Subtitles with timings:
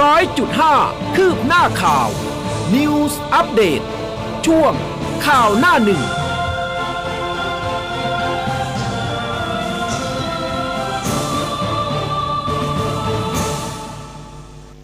[0.00, 0.74] ร้อยจุดห้า
[1.16, 2.08] คืบหน้าข่าว
[2.74, 3.82] News อัปเดต
[4.46, 4.72] ช่วง
[5.26, 6.02] ข่าวหน้าหนึ่ง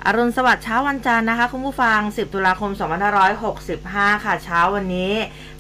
[0.05, 2.71] อรุณสวัสดิ์เช้าวันจันทร์นะคะ คุณผู้ฟัง 10 ตุลาคม
[3.49, 5.13] 2565 ค่ะ เช้าวันนี้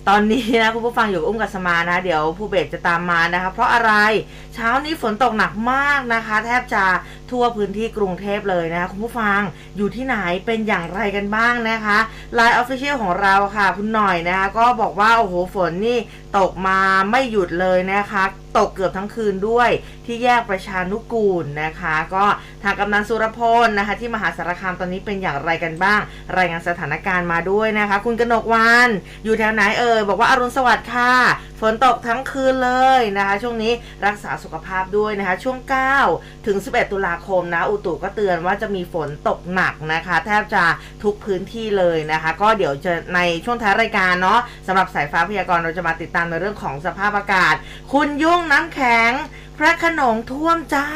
[0.08, 3.92] ตอนนี้นะคุณผู้ฟังอยู่อุ้มกับสมานะ เดี๋ยวผู้เบสจะตามมานะคะ เพราะอะไร
[4.54, 6.84] เช้านี้ฝนตกหนักมากนะคะ แทบจะ
[7.30, 9.40] ทั่วพื้นที่กรุงเทพเลยนะคะคุณผู้ฟัง
[9.76, 11.98] อยู่ที่ไหนเป็นอย่างไรกันบ้างนะคะ
[12.34, 15.98] ไลน์ออฟฟิเชียลของเราค่ะ คุณหน่อยนะคะ ก็บอกว่า โอ้โหฝนนี่
[16.38, 16.78] ตกมา
[17.10, 18.24] ไม่หยุดเลยนะคะ
[18.58, 19.70] ตกเกือบทั้งคืนด้วย
[20.06, 22.24] ที่แยกประชานุกูลนะคะ ก็
[22.62, 26.00] ทางกำนันสุรพลนะคะ ที่มหาสารคามตอนนี้เป็นอย่างไรกันบ้าง
[26.36, 28.88] รายงานสถานการณ์มาด้วยนะคะ คุณกนกวัน
[29.24, 31.12] อยู่แถวไหนเอ่ย บอกว่าอรุณสวัสดิ์ค่ะ
[31.60, 33.72] ฝนตกทั้งคืนเลยนะคะ ช่วงนี้
[34.06, 35.58] รักษาสุขภาพด้วยนะคะ ช่วง
[36.02, 40.64] 9 ถึง 11 ตุลาคมนะ อุตุก็เตือนว่าจะมีฝนตกหนักนะคะ แทบจะ
[41.02, 47.54] ทุกพื้นที่เลยนะคะ ก็เดี๋ยวจะในช่วงท้ายรายการเนาะสำหรับสายฟ้าพยากรณ์เราจะมาติดตามในเรื่องของสภาพอากาศ
[47.92, 49.12] คุณยุ่งน้ำแข็ง
[49.58, 50.86] พระขนงท่วมจ้า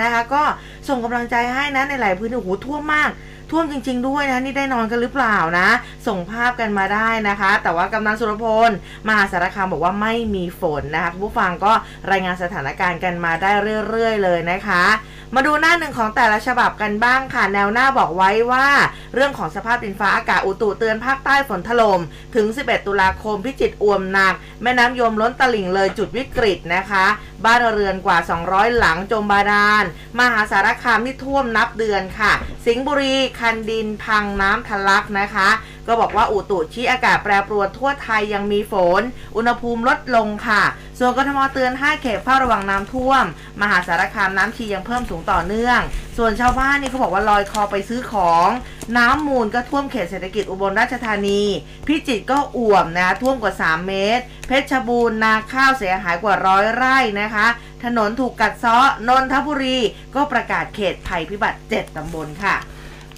[0.00, 0.42] นะคะ ก็
[0.88, 3.10] ส่งกำลังใจให้นะในหลายพื้นที่โอ้โหท่วมมาก
[3.50, 5.68] ท่วมจริง ๆ ด้วยนะนี่ได้นอนกันหรือเปล่านะ
[6.06, 8.70] ส่งภาพกันมาได้นะคะ แต่ว่ากำนันสุรพล
[9.08, 11.72] มหาสารคามบอกว่าไม่มีฝนนะคะผู้ฟังก็
[12.10, 13.50] รายงานสถานการณ์กันมาได้
[13.88, 14.84] เรื่อย ๆ เลยนะคะ
[15.34, 18.68] มาดูหน้าหนึ่งของแต่ละฉบับกันบ้างค่ะ แนวหน้าบอกไว้ว่า
[19.14, 22.00] เรื่องของสภาพดินฟ้าอากาศอุตุเตือนภาคใต้ฝนถล่ม
[22.34, 27.06] ถึง 11 ตุลาคมพิจิตรอ่วมหนัก แม่น้ำยมล้นตลิ่งเลยจุดวิกฤตนะคะ
[27.44, 29.84] บ้านเรือนกว่า 200 หลังจมบาดาล
[30.18, 32.32] มหาสารคามนี่ท่วมนับเดือนค่ะ
[32.66, 35.48] สิงห์บุรี คันดินพังน้ำทะลักนะคะ
[35.86, 39.02] ก็บอกว่าอุตุชี้อากาศแปรปรวนทั่วไทยยังมีฝน
[39.36, 40.62] อุณหภูมิลดลงค่ะ
[40.98, 43.24] ส่วนกทมเตือน 5 เขตเฝ้าระวังน้ำท่วม
[43.60, 45.80] มหาสารคามน้ำชียังเพิ่มสูงงต่อเนื่อง
[46.16, 48.48] ส่วนชาวบ้านนี่เขาบอกว่าลอยคอไปซื้อของ
[48.96, 51.42] น้ำมูลก็ท่วมเขตเศรษฐกิจอุบลราชธานี
[51.86, 57.46] พิจิตรก็อ่วมนะท่วมกว่า 3 เมตร เพชรบูรณ์นาข้าวเสียหายกว่าร้อยไร่นะคะ
[57.84, 59.78] ถนนถูกกัดเซาะนนทบุรี
[60.14, 62.56] ก็ประกาศเขตภัยพิบัติ 7ตำบลค่ะ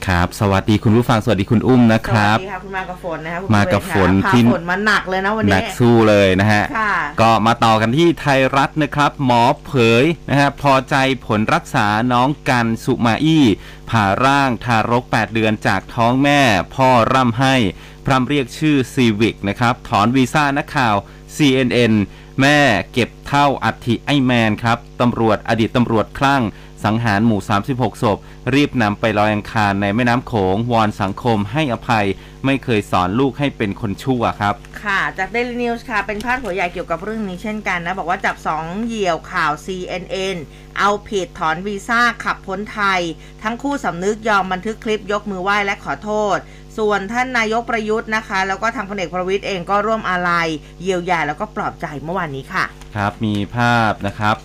[0.06, 9.72] ครับ สวัสดีคุณผู้ฟัง สวัสดีคุณอุ้มนะสครัวับสดีค่ะคุณมากับฝนนะคะคุณมากับฝนพาที่ฝนมาหนักเลยนะวันหนันี้กสู้เลยนะฮะค่ะก็มาต่อกันที่ไทยรัฐนะครับ หมอเผ
[10.02, 10.96] ยนะฮะพอใจ
[11.26, 13.44] ผลรักษาน้องกันสุมาอี้
[13.90, 16.40] ผ่าร่างทารก 8 เดือนจากท้องแม่
[16.74, 17.54] พ่อร่ำให้
[18.04, 20.94] พร่ำเรียกชื่อซีวิกนะครับ ถอนวีซ่านักข่าว
[21.36, 21.94] CNN
[22.40, 22.60] แม่
[22.92, 26.42] เก็บเท่าอัฐิไอแมนครับ ตำรวจอดีตตำรวจคลั่ง
[26.84, 28.18] สังหารหมู่ 36 ศพ
[28.54, 32.06] รีบนำไปลอยอังคารในแม่น้ำโขง วอนสังคมให้อภัย
[32.44, 40.36] ไม่เคยสอนลูกให้เป็นคนชั่วครับ ค่ะ จาก Daily News ค่ะ เป็นพาดหัวใหญ่เกี่ยวกับเรื่องนี้เช่นกันนะ บอกว่าจับ 2 เหยี่ยวข่าว CNN
[40.78, 43.00] เอาผิดถอนวีซ่าขับพ้นไทย
[43.42, 46.38] ทั้งคู่สำนึกยอมบันทึกคลิปยกมือไหว้และขอโทษ
[46.80, 50.48] ส่วนท่านนายกประยุทธ์นะคะ แล้วก็ทางพลเอกประวิทย์เองก็ร่วมอาลัย
[50.82, 52.64] เยียวยาแล้วก็ปลอบใจเมื่อวานนี้ค่ะ
[52.96, 54.36] ครับมีภาพนะครับ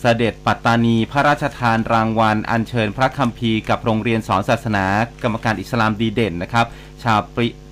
[0.00, 4.84] เสด็จปัตตานีพระราชทานรางวัล อัญเชิญพระคัมภีร์กับโรงเรียนสอนศาสนา
[5.22, 6.66] กรรมการอิสลามดีเด่นนะครับ
[7.04, 7.20] ชาว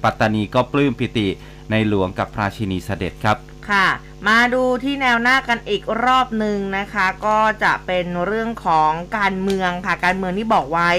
[0.04, 1.28] ปัตตานีก็ปลื้มปิติ
[1.70, 3.36] ในหลวงกับพระชินีเสด็จครับ
[3.70, 3.86] ค่ะ
[4.28, 10.90] มาดูที่แนวหน้ากันอีกรอบหนึ่งนะคะ ก็จะเป็นเรื่องของการเมืองค่ะ การเมืองที่บอกไว้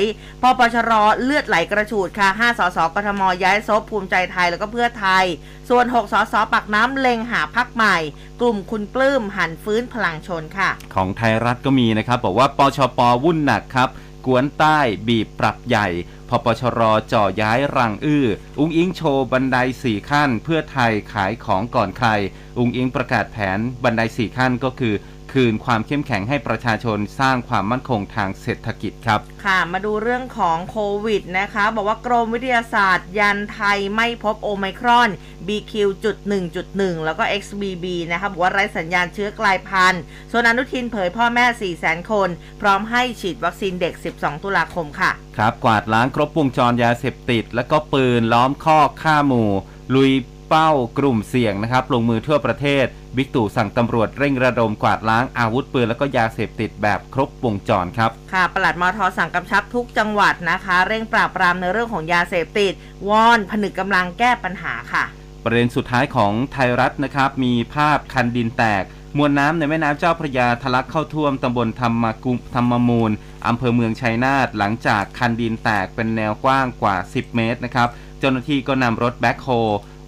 [0.41, 0.91] ปปชร
[1.23, 5.25] เลือดไหลกระฉูดค่ะ 5 สสกทมย้ายซบภูมิใจไทยแล้วก็เพื่อไทย
[5.69, 7.97] ส่วน 6 สสปักน้ำเล็งหาพักใหม่
[8.41, 13.89] กลุ่มคุณปลื้มหันฟื้นพลังชนค่ะ ของไทยรัฐก็มีนะครับ บอกว่าปชปวุ่นหนักครับ
[14.25, 15.87] กวนใต้บีบปรับใหญ่
[16.29, 18.27] พปชรจ่อย้ายรังอื้อ
[18.59, 22.09] อุ้งอิงโชว์บันไดสี่ขั้น เพื่อไทยขายของก่อนใคร
[22.57, 24.93] อุ้งอิงประกาศแผนบันไดสี่ขั้นก็คือ
[25.33, 35.09] คืนความเข้มแข็งให้ประชาชนสร้างความมั่นคงทางเศรษฐกิจครับ ค่ะ มาดูเรื่องของโควิดนะคะ บอกว่ากรมวิทยาศาสตร์ยันไทยไม่พบโอไมครอน
[35.47, 40.01] BQ.1.1 แล้วก็ XBB นะคะบอกว่าไร้สัญญาณเชื้อกลายพันธุ์
[40.31, 41.45] ส่วนอนุทินเผยพ่อแม่
[41.79, 42.29] 400,000คน
[42.61, 49.49] พร้อมให้ฉีดวัคซีนเด็ก 12 ตุลาคมค่ะ ครับ กวาดล้างครบวงจรยาเสพติด แล้วก็ปืนล้อมคอกฆ่าหมู่
[49.95, 50.11] ลุย
[50.55, 52.85] เป้ากลุ่มเสี่ยงนะครับลงมือทั่วประเทศ
[53.15, 62.73] บิ๊กตู่สั่งตำรวจเร่งระดมกวาดล้างอาวุธปืนแล้วก็ยาเสพติดแบบครบวงจรครับ ค่ะปลัดมทสั่งกำชับทุกจังหวัดนะคะ เร่งปราบปรามในเรื่องของยาเสพติด
[63.09, 65.03] วอนผนึกกำลังแก้ปัญหาค่ะ
[65.43, 68.83] ประเด็นสุดท้ายของไทยรัฐนะครับ มีภาพคันดินแตก
[69.17, 73.11] มวลน้ำในแม่น้ำเจ้าพระยาทะลักเข้าท่วมตำบลธรรมกุมธรรมมูล
[73.47, 77.89] อำเภอเมืองชัยนาทหลังจากคันดินแตกเป็นแนวกว้างกว่า 10 เมตรนะครับ
[78.19, 79.49] เจ้าหน้าที่ก็นำรถแบ็คโฮ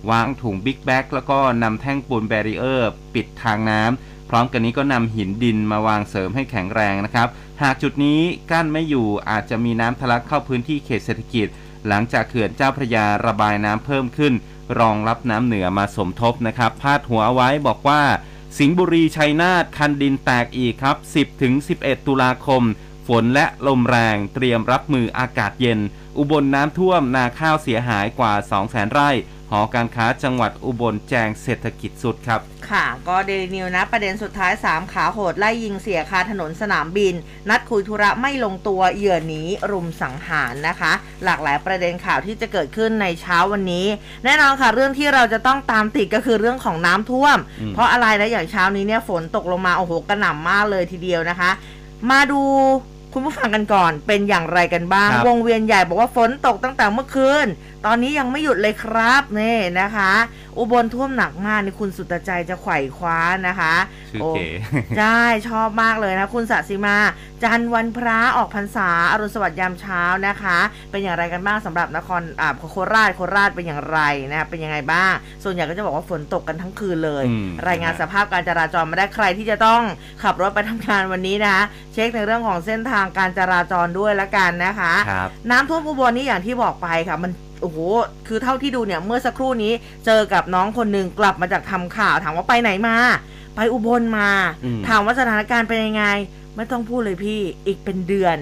[0.09, 7.27] วางถุงบิ๊กแบ็กแล้วก็นำแท่งปูน barrier ปิดทางน้ำพร้อมกันนี้ก็นำหินดินมาวางเสริมให้แข็งแรงนะครับ
[7.61, 8.19] หากจุดนี้
[8.51, 11.47] กั้นไม่อยู่อาจจะมีน้ำทะลักเข้าพื้นที่เขตเศรษฐกิจ
[11.87, 14.33] หลังจากเขื่อนเจ้าพระยาระบายน้ำเพิ่มขึ้น
[14.79, 18.01] รองรับน้ำเหนือมาสมทบนะครับ พาดหัวเอาไว้บอกว่า
[18.57, 20.97] สิงห์บุรีชัยนาทคันดินแตกอีกครับ
[21.51, 22.63] 10-11 ตุลาคม
[23.07, 25.79] ฝนและลมแรงเตรียมรับมืออากาศเย็น
[26.17, 28.33] อุบลน้ำท่วมนาข้าวเสียหายกว่า
[28.63, 29.11] 200,000ไร่
[29.51, 37.13] หอการค้าจังหวัดอุบลแจงเศรษฐกิจสุดครับ ค่ะ ก็เดลินิวนะ ประเด็นสุดท้าย 3 ขาโหด ไล่ยิงเสียคาถนนสนามบิน
[37.49, 39.41] นัดคุยธุระไม่ลงตัวเหยื่อหนี
[39.71, 40.91] รุมสังหารนะคะ
[41.25, 43.85] หลากหลายประเด็นข่าวที่จะเกิดขึ้นในเช้าวันนี้
[44.23, 51.51] แน่นอนค่ะเรื่องที่เราจะต้องตามติดก็คือเรื่องของน้ำท่วมอืมเพราะอะไรนะอย่างเช้านี้เนี่ยฝนตกลงมาโอ้โหกระหน่ำมากเลยทีเดียวนะคะ
[52.09, 52.41] มาดู
[53.17, 57.47] คุณผู้ฟังกันก่อนเป็นอย่างไรกันบ้าง ครับ วงเวียนใหญ่บอกว่าฝนตกตั้งแต่เมื่อคืน
[57.85, 60.11] ตอนนี้ยังไม่หยุดเลยครับนี่นะคะ
[60.57, 63.75] อุบลท่วมหนักมากนี่คุณสุตใจจะไขว่คว้านะคะ
[64.11, 64.47] ชื่อโอ้เก๋
[64.97, 65.19] ใช่
[65.49, 66.97] ชอบมากเลยนะ คุณสัสิมา
[67.43, 70.57] จันทร์วันพระออกพรรษาอรุณสวัสดิ์ยามเช้านะคะ
[70.91, 75.13] เป็นอย่างไรกันบ้างสำหรับนครอ่าโคราชโคราชเป็นอย่างไรนะคะเป็นยังไงบ้าง
[75.43, 79.81] ส่วนใหญ่ก็จะบอกว่าฝนตกกันทั้งคืนเลย อืม รายงานสภาพการจราจรมาได้ใครที่จะต้อง
[80.23, 81.63] ขับรถไปทำงานวันนี้นะคะ
[81.93, 87.31] เช็คในเรื่องของเส้นทางการจราจรด้วยละกันนะคะครับน้ำท่วมอุบลนี่อย่างที่บอกไปค่ะ มัน
[87.61, 87.77] โอ้โห
[88.27, 89.73] คือเท่าที่ดูเนี่ยเมื่อสักครู่นี้
[90.05, 92.95] เจอกับน้องคนหนึ่งกลับมาจากทำข่าวถามว่าไปไหนมา
[93.55, 94.29] ไปอุบลมา
[94.65, 96.05] อืมถามว่าสถานการณ์เป็นยังไง
[96.57, 98.37] ไม่ต้องพูดเลยพี่อีกเป็นเดือน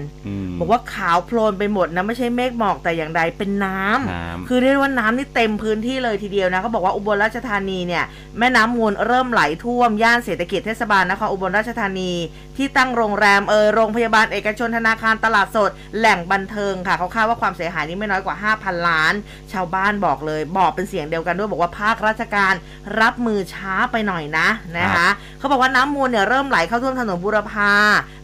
[0.48, 8.04] มบอกว่าขาวโพลนไปหมดนะ ไม่ใช่เมฆหมอกแต่อย่างใดเป็นน้ำน้ำคือเรียกว่าน้ำนี่เต็มพื้นที่เลยทีเดียวนะเขาบอกว่าอุบลราชธานีเนี่ย
[8.38, 12.12] แม่น้ำมูลเริ่มไหลท่วมย่านเศรษฐกิจเทศบาลนครอุบลราชธานี
[12.56, 19.14] ที่ตั้งโรงแรมเออโรงพยาบาลเอกชนธนาคารตลาดสด แหล่งบันเทิงค่ะเขาคาดว่าความเสียหายนี้ไม่น้อยกว่า 5,000 ล้าน
[19.52, 22.54] ชาวบ้านบอกเลย บอกเป็นเสียงเดียวกันด้วยบอกว่าภาคราชการ
[23.00, 25.08] รับมือช้าไปหน่อยนะนะคะ
[25.38, 27.72] เขาบอกว่าน้ำมูลเนี่ยเริ่มไหลเข้าท่วมถนนบุรพา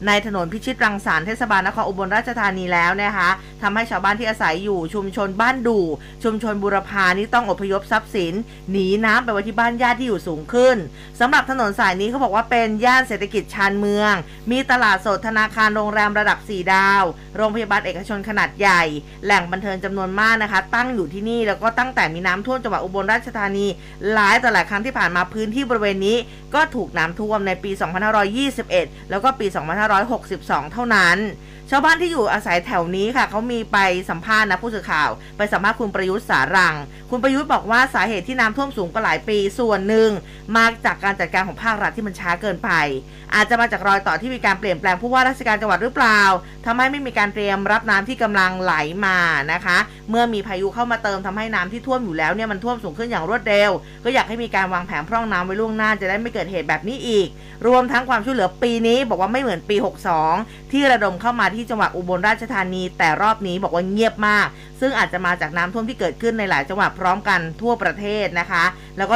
[0.07, 3.31] ในถนนพิชิตรังสรรค์เทศบาลนครอุบลราชธานีแล้วนะคะ
[3.63, 5.85] ทำให้ชาวบ้านที่อาศัยอยู่ชุมชนบ้านดู่
[6.25, 8.35] ชุมชนบุรพานี่ต้องอพยพทรัพย์สิน
[8.71, 10.77] หนีน้ำไปไว้ที่บ้านญาติที่อยู่สูงขึ้น
[11.21, 14.13] สำหรับถนนสายนี้เขาบอกว่าเป็นย่านเศรษฐกิจชานเมือง
[14.51, 17.03] มีตลาดสดธนาคารโรงแรมระดับ 4 ดาว
[17.37, 18.83] โรงพยาบาลเอกชนขนาดใหญ่
[19.25, 23.67] แหล่งบันเทิงจำนวนมากนะคะ ตั้งอยู่ที่นี่แล้วก็ตั้งแต่มีน้ำท่วมจังหวัดอุบลราชธานี
[24.13, 26.17] หลายต่อหลายครั้งที่ผ่านมาพื้นที่บริเวณนี้
[26.55, 27.71] ก็ถูกน้ำท่วมในปี
[28.41, 29.47] 2521 แล้วก็ปี
[29.79, 31.17] 2562 เท่านั้น
[31.73, 33.79] ชาวบ้านที่อยู่อาศัยแถวนี้ค่ะเขามีไป
[34.11, 36.75] สัมภาษณ์นะผู้สื่อข่าว ไปสัมภาษณ์คุณประยุทธ์สารัง
[37.11, 40.11] คุณประยุทธ์บอกว่าสาเหตุที่น้ำท่วมสูงก็หลายปีส่วนหนึ่ง
[40.57, 42.71] มาจากการจัดการของภาครัฐที่มันช้าเกินไป
[43.35, 46.21] อาจจะมาจากรอยต่อที่มีการเปลี่ยนแปลงผู้ว่าราชการจังหวัดหรือเปล่า
[46.67, 48.75] ทำให้ไม่มีการเตรียมรับน้ำที่กำลังไหล
[49.07, 49.19] มา
[49.53, 49.79] นะคะ
[50.11, 53.71] เมื่อมีพายุเข้ามาเติมทำให้น้ำที่ท่วมอยู่แล้วเนี่ยมันท่วมสูงขึ้นอย่างรวดเร็ว
[54.05, 57.29] ก็อยากให้มีการวางแผนพร่องน้ำไว้ล่วงหน้าจะได้ไม่เกิดเหตุแบบนี้อีก
[57.67, 59.77] รวมทั้งความช่วยเหลือปีนี้ บอกว่าไม่เหมือนปี
[60.25, 64.47] 62 ที่ระดมเข้ามาที่จังหวัดอุบลราชธานี แต่รอบนี้บอกว่าเงียบมาก
[64.81, 68.65] ซึ่งอาจจะมาจากน้ำท่วมที่เกิดขึ้นในหลายจังหวัดพร้อมกันทั่วประเทศนะคะ
[68.97, 69.15] แล้วก็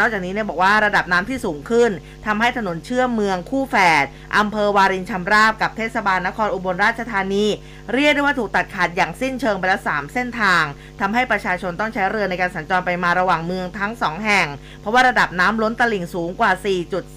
[0.00, 1.90] นอกจากนี้เนี่ยบอกว่าระดับน้ำที่สูงขึ้น
[2.26, 4.04] ทำให้ถนนเชื่อมเมืองคู่แฝด
[4.36, 7.46] อำเภอวารินชำราบกับเทศบาลนครอุบลราชธานี
[7.94, 10.64] เรียกได้ว่าถูกตัดขาดอย่างสิ้นเชิงไปแล้วสามเส้นทาง
[11.00, 14.46] ทำให้ประชาชนต้องใช้เรือในการสัญจรไปมาระหว่างเมืองทั้งสองแห่ง
[14.80, 16.52] เพราะว่าระดับน้ำล้นตลิ่งสูงกว่า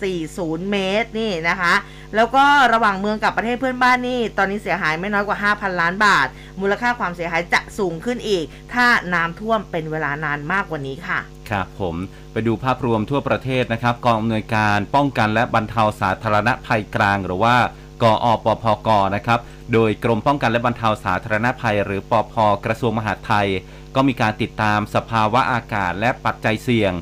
[0.03, 1.73] 4.40 เมตรนี่นะคะ
[2.15, 2.43] แล้วก็
[2.73, 6.27] ระหว่างเมืองกับประเทศเพื่อนบ้านนี่ตอนนี้เสียหายไม่น้อยกว่า 5,000 ล้านบาท
[6.61, 11.95] มูลค่าความเสียหายจะสูงขึ้นอีก ถ้าน้ำท่วมเป็นเวลานานมากกว่านี้ค่ะ ครับผม
[12.31, 17.55] ไปดูภาพรวมทั่วประเทศนะครับ กองอำนวยการป้องกันและบรรเทาสาธารณภัยกลางหรือว่า
[18.03, 19.39] กอปพกนะครับ
[19.73, 22.33] โดยกรมป้องกันและบรรเทาสาธารณภัย หรือปพ
[22.65, 23.47] กระทรวงมหาดไทย
[23.95, 26.93] ก็มีการติดตามสภาวะอากาศและปัจจัยเสี่ยง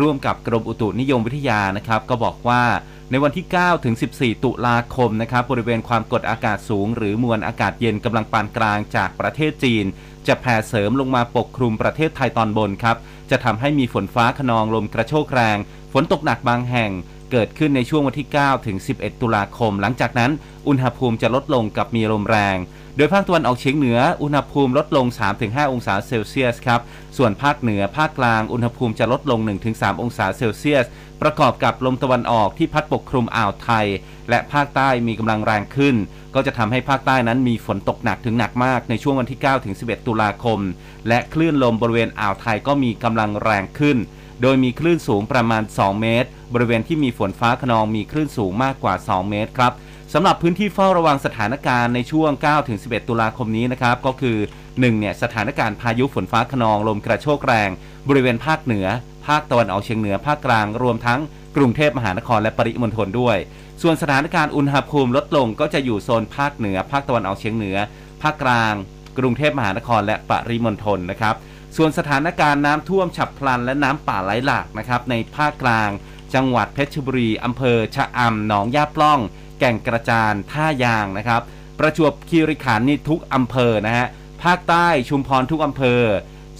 [0.00, 2.62] ร่วมกับกรมอุตุนิยมวิทยานะครับ ก็บอกว่า
[3.10, 9.84] ในวันที่ 9 ถึง 14 ตุลาคมนะครับบริเวณความกดอากาศสูง หรือมวลอากาศเย็นกำลังปานกลางจากประเทศจีน
[10.26, 12.96] จะแผ่เสริมลงมาปกคลุมประเทศไทยตอนบนครับ
[13.30, 15.58] จะทำให้มีฝนฟ้าขนองลมกระโชกแรง
[15.92, 16.90] ฝนตกหนักบางแห่ง
[17.30, 20.30] เกิดขึ้นในช่วงวันที่ 9 ถึง 11 ตุลาคม หลังจากนั้น
[20.68, 22.56] อุณหภูมิจะลดลงกับมีลมแรง
[22.98, 25.06] โดยภาคตะวันออกเฉียงเหนืออุณหภูมิลดลง
[25.38, 26.80] 3-5 องศาเซลเซียสครับ
[27.16, 29.40] ส่วนภาคเหนือภาคกลางอุณหภูมิจะลดลง
[29.70, 30.86] 1-3 องศาเซลเซียส
[31.22, 33.86] ประกอบกับลมตะวันออกที่พัดปกคลุมอ่าวไทย
[34.30, 35.96] และภาคใต้มีกำลังแรงขึ้น
[36.34, 39.40] ก็จะทำให้ภาคใต้นั้นมีฝนตกหนักถึงหนักมากในช่วงวันที่
[39.74, 40.60] 9-11 ตุลาคม
[41.08, 43.96] และคลื่นลมบริเวณอ่าวไทยก็มีกำลังแรงขึ้น
[44.42, 49.72] โดยมีคลื่นสูงประมาณ 2 เมตร บริเวณที่มีฝนฟ้าขนองมีคลื่นสูงมากกว่า 2 เมตรครับ
[50.14, 54.36] สำหรับพื้นที่เฝ้าระวังสถานการณ์ในช่วง9ถึง11 ตุลาคมนี้นะครับ ก็คือ
[54.66, 54.98] 1.
[55.00, 57.70] เนี่ยสถานการณ์พายุฝนฟ้าขนองลมกระโชกแรง
[58.08, 58.86] บริเวณภาคเหนือ
[59.26, 61.20] ภาคตะวันออกเฉียงเหนือภาคกลาง รวมทั้ง
[61.56, 63.36] กรุงเทพมหานครและปริมณฑลด้วย
[63.82, 67.76] ส่วนสถานการณ์อุณหภูมิลดลงก็จะอยู่โซนภาคเหนือ ภาคตะวันออกเฉียงเหนือ
[68.22, 68.74] ภาคกลาง
[69.18, 71.34] กรุงเทพมหานครและปริมณฑลนะครับ
[71.76, 75.90] ส่วนสถานการณ์น้ำท่วมฉับพลันและน้ำป่าไหลหลากนะครับในภาคกลาง
[76.34, 79.20] จังหวัดเพชรบุรีอำเภอชะอำหนองย่าปล้อง
[79.58, 81.42] แก่งกระจานท่ายางนะครับ
[81.78, 84.06] ประจวบคีรีขันธ์นี่ทุกอำเภอนะฮะ
[84.42, 86.02] ภาคใต้ชุมพรทุกอำเภอ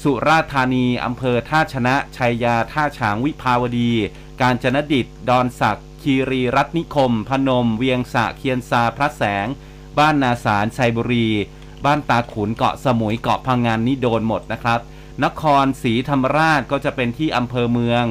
[0.02, 3.92] สุราษฎร์ธานีอำเภอท่าชนะชัยยาท่าฉางวิภาวดี
[4.40, 9.46] กาญจนดิตดอนสักคีรีรัตนิคม พนม เวียงสะเคียนซาพระแสง
[9.98, 11.28] บ้านนาสารชัยบุรี
[11.84, 14.80] บ้านตาขุนเกาะสมุยเกาะพังงานนี่โดนหมดนะครับ
[15.24, 18.04] นครศรีธรรมราชก็จะเป็นที่อำเภอเมือง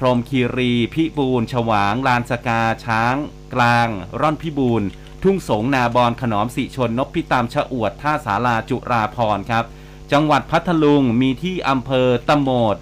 [0.00, 3.16] พรมคีรี พิบูลฉวาง ลานสกา ช้าง
[3.54, 3.88] กลาง
[4.20, 4.82] ร่อนพิบูล
[5.22, 9.64] ทุ่งสงนาบอนขนอมสิชนนพพิตามชะอวด ท่าสาราจุราพรครับ
[10.12, 12.76] จังหวัดพัทลุงมีที่อำเภอตะโมด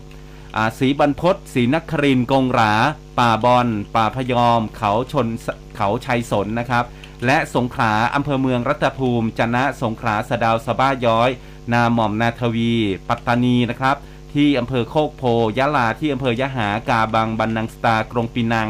[0.56, 2.72] อาศรีบรรพตศรีนครินกงรา
[3.18, 5.28] ป่าบอน ป่าพยอม เขาชน
[5.76, 6.84] เขาชัยสนนะครับ
[7.26, 11.30] และสงขลาอำเภอเมืองรัตภูมิ จนะสงขลาสะดาวสะบ้าย้อย
[11.72, 12.72] นาหม่อมนาทวี
[13.08, 13.96] ปัตตานีนะครับ
[14.34, 15.22] ที่อำเภอโคกโพ
[15.58, 18.68] ยะลาที่อำเภอยะหากาบังบันนังสตากรงปีนัง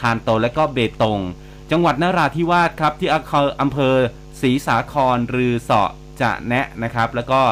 [0.00, 1.20] ทานโตและก็เบตง
[1.70, 3.08] จังหวัดนราธิวาสครับที่
[3.60, 3.96] อำเภอ
[4.40, 5.90] ศรีสาครรือเสาะ
[6.20, 7.42] จะแนะนะครับ แล้วก็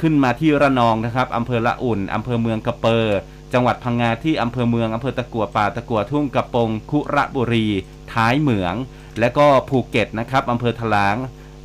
[0.00, 3.18] ขึ้นมาที่ระนองนะครับอำเภอละอุ่นอำเภอเมืองกระเปอร์
[3.52, 7.66] จังหวัดพังงาที่อำเภอเมืองอำเภอตะกัวป่าตะกัวทุ่งกระปงคุระบุรี
[8.12, 8.74] ท้ายเหมือง
[9.18, 11.16] และก็ภูเก็ตนะครับอำเภอถลาง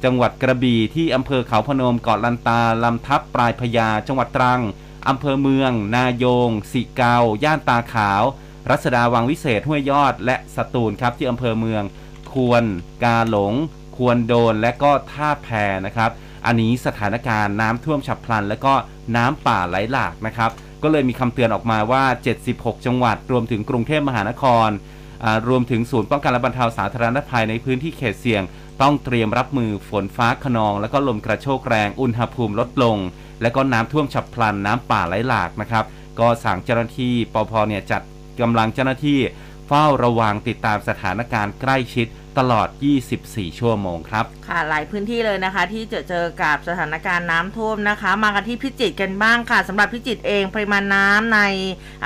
[0.03, 4.61] จังหวัดกระบี่ที่อำเภอเขาพนมเกาะลันตาลำทับปลายพญาจังหวัดตรัง
[5.07, 8.23] อำเภอเมือง นายงสิเกา ย่านตาขาว
[8.69, 11.83] รัศดาวังวิเศษห้วยยอด และสตูลครับที่อำเภอเมือง
[12.33, 12.63] ควร
[13.03, 13.53] กาหลง
[13.97, 15.47] ควรโดน และก็ท่าแพ
[15.85, 16.11] นะครับ
[16.45, 18.73] อันนี้สถานการณ์น้ำท่วมฉับพลัน และก็
[19.15, 20.51] น้ำป่าไหลหลากนะครับ
[20.83, 22.03] ก็เลยมีคำเตือนออกมาว่า
[22.45, 24.69] 76 จังหวัด รวมถึงกรุงเทพมหานคร
[25.23, 28.43] อ่ารวมถึงศูนย์ป้องกันและบรรเทาสาธารณภัยในพื้นที่เขตเสี่ยง
[28.81, 32.97] ต้องเตรียมรับมือฝนฟ้าขนอง และก็ลมกระโชกแรง อุณหภูมิลดลง
[33.41, 35.85] และก็น้ำท่วมฉับพลันน้ำป่าไหลหลากนะครับ
[36.19, 38.01] ก็สั่งเจ้าหน้าที่ปพเนี่ยจัด
[38.41, 39.19] กำลังเจ้าหน้าที่
[39.67, 42.07] เฝ้าระวังติดตามสถานการณ์ใกล้ชิด
[42.39, 42.67] ตลอด
[43.13, 51.39] 24 ชั่วโมงครับ ค่ะหลายพื้นที่เลยนะคะ ที่จอเจอกับสถานการณ์น้ำท่วมนะคะ มากันที่พิจิตรกันบ้างค่ะสำหรับพิจิตรเองปริมาณน้ำใน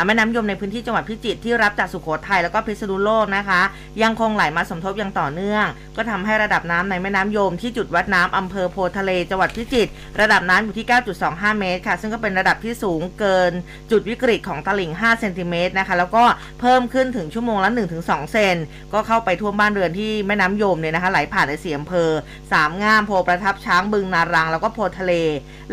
[0.05, 3.61] แม่น้ำยมในพื้นที่จังหวัดพิจิตรที่รับจากสุโขทัยแล้วก็พิษณุโลกนะคะ
[4.03, 5.65] ยังคงไหลมาสมทบอย่างต่อเนื่อง
[5.97, 10.85] ก็ทำให้ระดับน้ำในแม่น้ำยม ที่จุดวัดน้ำอำเภอโพทะเลจังหวัดพิจิตรระดับน้ำอยู่ที่
[11.23, 13.51] 9.25 เมตรค่ะ ซึ่งก็เป็นระดับที่สูงเกิน
[13.91, 16.23] จุดวิกฤตของตลิ่ง 5 เซนติเมตรนะคะแล้วก็
[16.59, 17.71] เพิ่มขึ้นถึงชั่วโมงละ
[18.01, 18.55] 1-2 เซน
[18.93, 22.10] ก็เข้าไปท่วมบ้านเรือนที่แม่น้ำยมเนี่ยนะคะไหลผ่านในสี่อำเภอ
[22.51, 25.13] สามงามโพประทับช้างบึงนารัง แล้วก็โพทะเล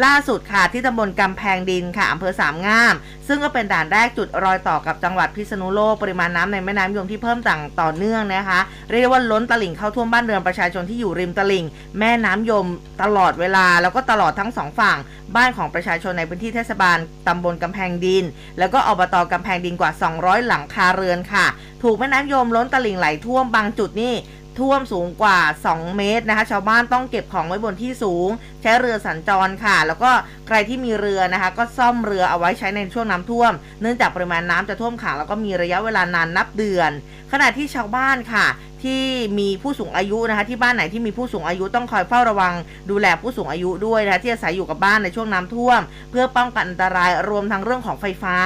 [0.04, 2.94] ล่าสุดค่ะที่ตำบลกำแพงดินค่ะอำเภอสามงาม
[3.28, 8.60] ซึ่งก็เป็นด่านแรกจุดรอยต่อกับจังหวัดพิษณุโลกปริมาณน้ำในแม่น้ำยมที่เพิ่มต่างต่อเนื่องนะคะ
[8.92, 11.64] เรียกว่าล้นตลิ่งเข้าท่วมบ้านเรือนประชาชนที่อยู่ริมตลิ่ง
[11.98, 12.66] แม่น้ำยม
[13.02, 14.98] ตลอดเวลา แล้วก็ตลอดทั้งสองฝั่ง
[15.36, 18.24] บ้านของประชาชนในพื้นที่เทศบาลตำบลกำแพงดิน
[18.58, 21.46] แล้วก็อบตกำแพงดินกว่า 200 หลังคาเรือนค่ะ
[21.82, 24.14] ถูกแม่น้ำยมล้นตลิ่งไหลท่วมบางจุดนี่
[24.60, 25.38] ท่วมสูงกว่า
[25.70, 28.28] 2 เมตรนะคะ ชาวบ้านต้องเก็บของไว้บนที่สูง
[28.62, 30.10] ใช้เรือสัญจรค่ะ แล้วก็
[30.46, 36.90] ใครที่มีเรือนะคะ ก็ซ่อมเรือเอาไว้ใช้ในช่วงน้ำท่วม เนื่องจากปริมาณน้ำจะท่วมขังแล้วก็มีระยะเวลานานนับเดือน
[37.32, 38.46] ขณะที่ชาวบ้านค่ะ
[38.82, 39.04] ที่
[39.38, 42.54] มีผู้สูงอายุนะคะที่บ้านไหนที่มีผู้สูงอายุต้องคอยเฝ้าระวัง
[42.90, 48.36] ดูแลผู้สูงอายุด้วยนะคะที่อาศัยอยู่กับบ้านในช่วงน้ำท่วม เพื่อป้องกันอันตรายรวมทั้งเรื่องของไฟฟ้า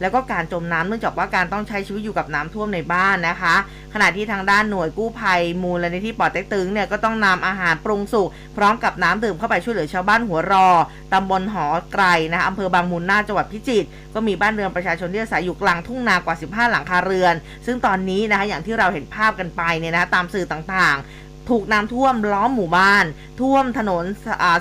[0.00, 3.54] แล้วก็การจมน้ำเนื่องจากว่าการต้องใช้ชีวิตอยู่กับน้ำท่วมในบ้านนะคะ
[3.94, 10.68] ขณะที่ทางด้านหน่วยกู้ภัยมูลนิธิปอเต็กตึงเนี่ยก็ต้องนำอาหารปรุงสุกพร้อมกับน้ำดื่มเข้าไปช่วยเหลือชาวบ้านหัวรอ
[11.12, 16.36] ตำบลหอไกรนะคะอำเภอบางมูลนาจังหวัดพิจิตรก็มีบ้านเรือนประชาชนที่อาศัยอยู่กลางทุ่งนากว่า
[16.66, 17.34] 15 หลังคาเรือน
[17.66, 23.04] ซึ่งตอนนี้นะคะอย่างที่เราเห็นภาพกันไปเนี่ยนะตามสื่อต่างๆ ถูกน้ำท่วมล้อมหมู่บ้าน
[23.40, 24.04] ท่วมถนน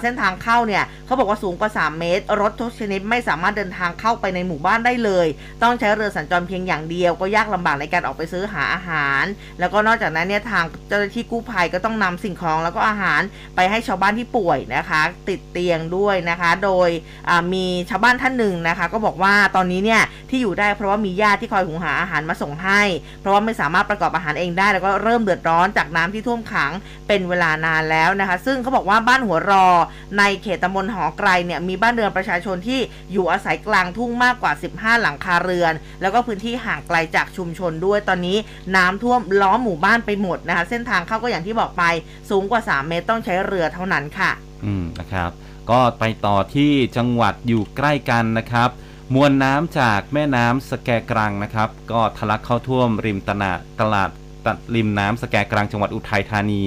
[0.02, 5.28] เส้นทางเข้าเนี่ยเขาบอกว่าสูงกว่า 3 เมตร รถทุกชนิดไม่สามารถเดินทางเข้าไปในหมู่บ้านได้เลย
[5.64, 9.24] ต้องใช้เรือสัญจรเพียงอย่างเดียวก็ยากลำบากในการออกไปซื้อหาอาหาร
[9.60, 13.22] แล้วก็นอกจากนั้นเนี่ยทางเจ้าหน้าที่กู้ภัยก็ต้องนำสิ่งของแล้วก็อาหาร
[13.56, 16.90] ไปให้ชาวบ้านที่ป่วยนะคะ ติดเตียงด้วยนะคะ โดย
[17.54, 22.82] มีชาวบ้านท่านหนึ่งนะคะ ก็บอกว่าตอนนี้เนี่ยที่อยู่ได้เพราะว่ามีญาติที่คอยหุงหาอาหารมาส่งให้
[23.22, 26.69] เพราะว่าไม่สามารถประกอบอาหารเองได้แล้วก็เริ่มเดือดร้อนจากน้ำที่ท่วมขัง
[27.08, 29.68] เป็นเวลานานแล้วนะคะ ซึ่งเขาบอกว่าบ้านหัวรอ
[30.18, 32.80] ในเขตตำบลหอไกรเนี่ยมีบ้านเรือนประชาชนที่
[33.12, 38.38] อยู่อาศัยกลางทุ่งมากกว่า 15 หลังคาเรือน แล้วก็พื้นที่ห่างไกลจากชุมชนด้วยตอนนี้
[38.76, 41.84] น้ำท่วมล้อมหมู่บ้านไปหมดนะคะ เส้นทางเข้าก็อย่างที่บอกไป
[42.30, 44.32] สูงกว่า 3 เมตรต้องใช้เรือเท่านั้นค่ะ
[44.66, 45.32] อืมนะครับ
[45.72, 48.70] ก็ไปต่อที่จังหวัดอยู่ใกล้กันนะครับ
[49.16, 54.10] มวลน้ำจากแม่น้ำสแกกรังนะครับ ก็ทะลักเข้าท่วมริมตนาตลาด
[54.46, 56.62] ตะริมน้ำสแกกรังจังหวัดอุทัยธานี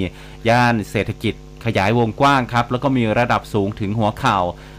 [0.49, 1.33] ย่านเศรษฐกิจ
[1.65, 4.37] ขยายวงกว้างครับ แล้วก็มีระดับสูงถึงหัวเข่า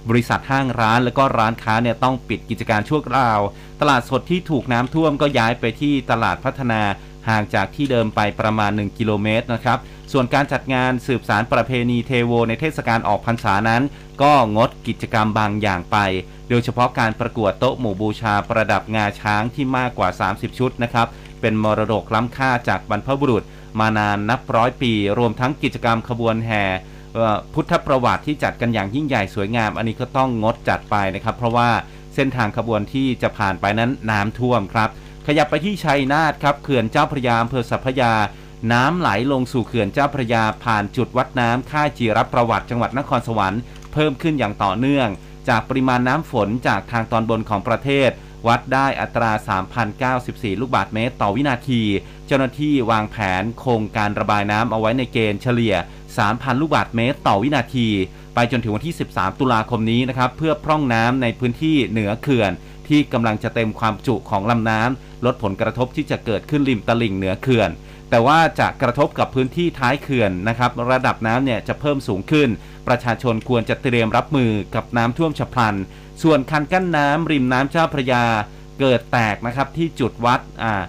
[0.09, 3.39] บริษัทห้างร้านแล้วก็ร้านค้าเนี่ยต้องปิดกิจการชั่วคราว
[3.81, 6.81] ตลาดสดที่ถูกน้ำท่วมก็ย้ายไปที่ตลาดพัฒนา
[7.29, 9.79] ห่างจากที่เดิมไปประมาณ 1 กิโลเมตรนะครับ
[10.13, 13.83] ส่วนการจัดงานสืบสารประเพณีเทโว ในเทศกาลออกพรรษานั้น
[14.23, 15.99] ก็งดกิจกรรมบางอย่างไป
[16.49, 21.07] โดยเฉพาะการประกวดโต๊ะหมู่บูชาประดับงาช้างที่มากกว่า 30 ชุดนะครับ
[21.45, 23.43] เป็นมรดกล้ำค่าจากบรรพบุรุษ
[23.81, 26.63] มานานนับร้อยปี รวมทั้งกิจกรรมขบวนแห่
[27.55, 31.71] พุทธประวัติที่จัดกันอย่างยิ่งใหญ่สวยงาม อันนี้ก็ต้องงดจัดไปนะครับ เพราะว่า
[32.15, 34.89] เส้นทางขบวนที่จะผ่านไปนั้นน้ำท่วมครับ
[35.27, 38.13] ขยับไปที่ชัยนาทครับเขื่อนเจ้าพระยาอำเภอสัพยา
[38.73, 43.61] น้ำไหลลงสู่เขื่อนเจ้าพระยาผ่านจุดวัดน้ำค่ายจีรประวัติจังหวัดนครสวรรค์
[43.93, 45.09] เพิ่มขึ้นอย่างต่อเนื่อง
[45.49, 48.11] จากปริมาณน้ำฝนจากทางตอนบนของประเทศ
[48.47, 49.33] วัดได้อัตรา
[49.97, 51.83] 3,094 ลูกบาศก์เมตร ต่อวินาที
[52.27, 55.75] เจ้าหน้าที่วางแผนโครงการระบายน้ำเอาไว้ในเกณฑ์เฉลี่ย
[56.19, 57.89] 3,000 ลูกบาศก์เมตร ต่อวินาที
[58.35, 62.53] ไปจนถึงวันที่ 13 ตุลาคมนี้นะครับ เพื่อพร่องน้ำในพื้นที่เหนือเขื่อน
[62.89, 67.71] ที่กำลังจะเต็มความจุของลำน้ำลดผลกระทบที่จะเกิดขึ้นริมตลิ่งเหนือเขื่อน
[68.11, 72.49] แต่ว่าจะกระทบกับพื้นที่ท้ายเขื่อนนะครับ ระดับน้ำเนี่ยจะเพิ่มสูงขึ้น
[72.89, 75.75] ประชาชนควรจะเตรียมรับมือกับน้ำท่วมฉับพลัน
[76.23, 78.25] ส่วนคันกั้นน้ำริมน้ำเจ้าพระยา
[78.81, 80.83] เกิดแตกนะครับที่จุดวัดอ่า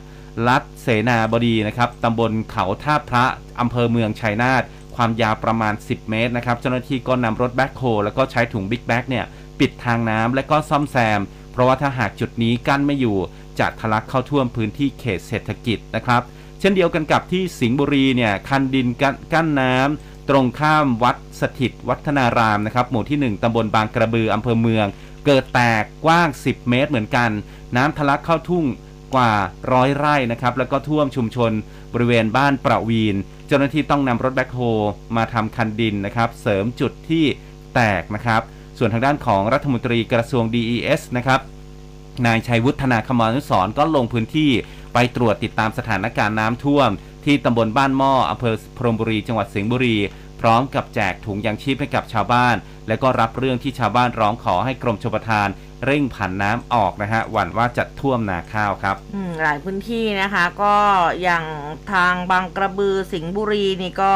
[0.48, 3.26] ลัดเสนาบดีนะครับตำบลเขาท่าพระ
[3.60, 4.64] อำเภอเมืองชัยนาท
[4.96, 9.26] ความยาวประมาณ 10 เมตรนะครับเจ้าหน้าที่ก็นำรถแบ็คโฮแล้วก็ใช้ถุงบิ๊กแบ็กเนี่ย
[9.60, 11.20] ปิดทางน้ำและก็ซ่อมแซม
[11.52, 13.18] เพราะว่าถ้าหากจุดนี้กั้นไม่อยู่
[13.60, 16.22] จะทะลักเข้าท่วมพื้นที่เขตเศรษฐกิจนะครับ
[16.68, 24.86] เช่นเดียวกันกับที่สิงห์บุรีเนี่ยคันดินกั้นกั้นน้ำำตรงข้ามวัดสถิตวัฒนารามนะครับหมู่ที่ 1ตำบลบางกระบืออำเภอเมือง
[25.26, 27.30] เกิดแตกกว้าง 10 เมตรเหมือนกัน
[27.76, 28.66] น้ำทะลักเข้าทุ่ง
[29.16, 29.34] กว่า
[29.72, 31.52] ร้อยไร่นะครับแล้วก็ท่วมชุมชน
[31.94, 33.16] บริเวณบ้านประวีน
[33.48, 34.60] เจ้าหน้าที่ต้องนำรถแบ็คโฮ
[35.16, 37.26] มาทำคันดินนะครับเสริมจุดที่
[37.76, 38.42] แตกนะครับ
[38.78, 41.42] ส่วนทางด้านของรัฐมนตรีกระทรวง DES นะครับ
[42.26, 44.52] นายชัยวุฒนาคมานุสรก็ลงพื้นที่
[44.98, 46.90] ไปตรวจติดตามสถานการณ์น้ำท่วม
[47.26, 49.98] ที่ตำบลบ้านหม้ออำเภอพรหมบุรี จังหวัดสิงห์บุรี
[50.42, 52.56] พร้อมกับแจกถุงยางชีพให้กับชาวบ้าน
[52.88, 55.48] และก็รับเรื่องที่ชาวบ้านร้องขอให้กรมชลประทาน
[55.86, 58.96] เร่งผันน้ำออกนะฮะหวั่นว่าจะท่วมนาข้าวครับ
[59.44, 60.76] หลายพื้นที่นะคะ ก็
[61.22, 61.46] อย่าง
[61.94, 64.14] ทางบางกระบือสิงห์บุรีนี่ก็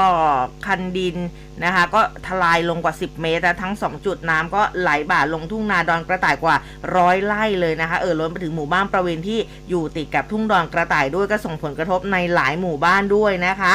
[0.65, 1.15] คันดิน
[1.63, 6.55] นะคะ ก็ทลายลงกว่า 10 เมตรนะทั้ง 2 จุดน้ำก็ไหลบ่าลงทุ่งนาดอนกระต่ายกว่า
[6.95, 13.73] ร้อยไร่เลยนะคะ เออล้นไปถึงหมู่บ้านประเวนที่อยู่ติดกับทุ่งดอนกระต่ายด้วยก็ส่งผลกระทบในหลายหมู่บ้านด้วยนะคะ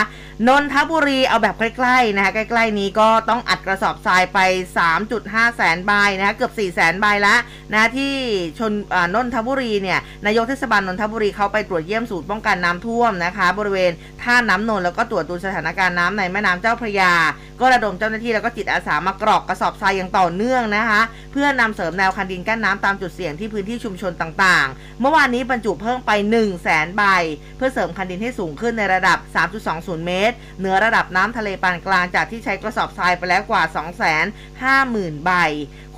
[0.49, 4.39] นนทบุรีเอาแบบใกล้ๆนะคะใกล้ๆนี้ก็ต้องอัดกระสอบทรายไป
[4.99, 7.39] 3.5 แสนใบนะคะเกือบ 4 แสนใบล้ว
[7.73, 8.15] นะที่
[8.59, 8.73] ชน
[9.15, 13.93] นนทบุรีเนี่ยนายกเทศบาลนนทบุรีเขาไปตรวจเยี่ยมศูนย์ป้องกันน้ำท่วมนะคะ บริเวณ
[14.23, 17.13] ท่าน้ำนนท์แล้วก็ตรวจดูสถานการณ์น้ำในแม่น้ำเจ้าพระยา
[17.61, 21.01] ก็ระดมเจ้าหน้าที่แล้วก็จิตอาสามากรอกกระสอบทรายอย่างต่อเนื่องนะคะ
[21.33, 27.03] เพื่อนำเสริมแนวคันดินกั้นน้ำตามจุดเสี่ยงที่พื้นที่ชุมชนต่างๆ เมื่อวานนี้บรรจุเพิ่มไป 1 0 0 0 0แสนใบ
[27.57, 29.19] เพื่อเสริมคันดินให้สูงขึ้นในระดับ
[29.63, 33.63] 3.20 เมตร เหนือระดับน้ำทะเลปานกลางจากที่ใช้กระสอบทรายไปแล้วกว่า
[34.25, 35.33] 250,000 ใบ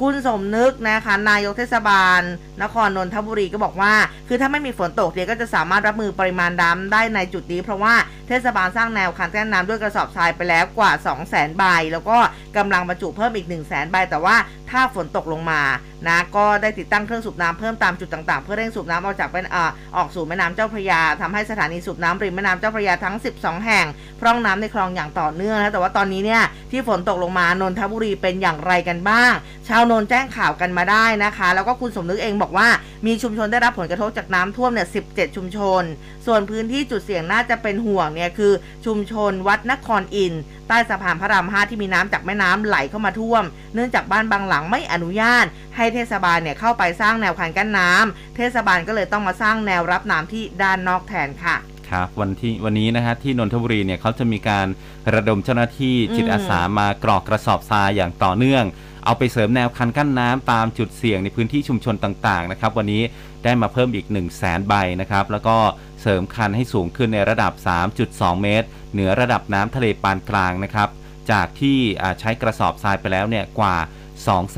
[0.00, 2.20] คุณสมนึกนะคะ นายกเทศบาล
[2.62, 3.94] นครนนทบุรีก็บอกว่า
[4.28, 7.94] คือถ้าไม่มีฝนตกเนี่ยก็จะสามารถรับมือปริมาณน้ำได้ในจุดนี้ เพราะว่า
[8.28, 12.18] เทศบาลสร้างแนวคันกั้นน้ำด้วยกระสอบทรายไปแล้วกว่า 2 0 0 0 0 0ใบแล้วก็
[12.56, 14.36] กำลังบรรจุเพิ่มอีก 1 0 0 0 0 0ใบแต่ว่า
[14.70, 15.62] ถ้าฝนตกลงมา
[16.08, 23.86] นะก็ได้ติดตั้งเครื่องสูบน้ำเพิ่มตามจุดต่างๆ เพื่อเร่งสูบน้ำออกจากเป็นอ่าออกสู่แม่น้ำเจ้าพระยาทำให้สถานีสูบน้ำริมแม่น้ำเจ้าพระยาทั้ง 12 แห่ง
[24.20, 29.32] พร่องน้ำในคลองอย่างต่อเนื่องนะแต่ว่าตอนนี้เนี่ยที่ฝนตกลงมานนทบุรีเป็นอย่างไรกันบ้าง
[29.68, 32.68] ชาวนนแจ้งข่าวกันมาได้นะคะ แล้วก็คุณสมนึกเองบอกว่า
[33.06, 35.82] มีชุมชนได้รับผลกระทบจากน้ำท่วมเนี่ย17ชุมชน
[36.26, 38.52] ส่วนพื้นที่จุดเสี่ยงน่าจะเป็นห่วงเนี่ยคือ
[38.86, 40.34] ชุมชนวัดนครอิน
[40.68, 43.44] ใต้สะพานพระรามห้าที่มีน้ำจากแม่น้ำไหลเข้ามาท่วม
[43.74, 45.44] เนื่องจากบ้านบางหลังไม่อนุญาต
[45.76, 51.56] ให้เทศบาลเนี่ยเข้าไปสร้างแนวคันกั้นน้ำเทศบาลก็เลยต้องมาสร้างแนวรับน้ำที่ด้านนอกแทนค่ะ
[51.90, 54.66] ครับวันที่วันนี้นะฮะที่นนทบุรีเนี่ยเขาจะมีการ
[55.14, 58.64] ระดมเจ้าหน้าที่จิตอาสามากรอกกระสอบทรายอย่างต่อเนื่อง
[59.06, 63.02] เอาไปเสริมแนวคันกั้นน้ำตามจุดเสี่ยงในพื้นที่ชุมชนต่างๆนะครับวันนี้
[63.44, 65.56] ได้มาเพิ่มอีก 1 0 0 0 0แสนใบนะครับแล้วก็
[66.02, 67.52] เสริมคันให้สูงขึ้นในระดับ
[67.98, 70.88] 3.2 เมตร เหนือระดับน้ำทะเลปานกลางนะครับ
[71.30, 73.76] จากที่อ่าใช้กระสอบทรายไปแล้วเนี่ยกว่า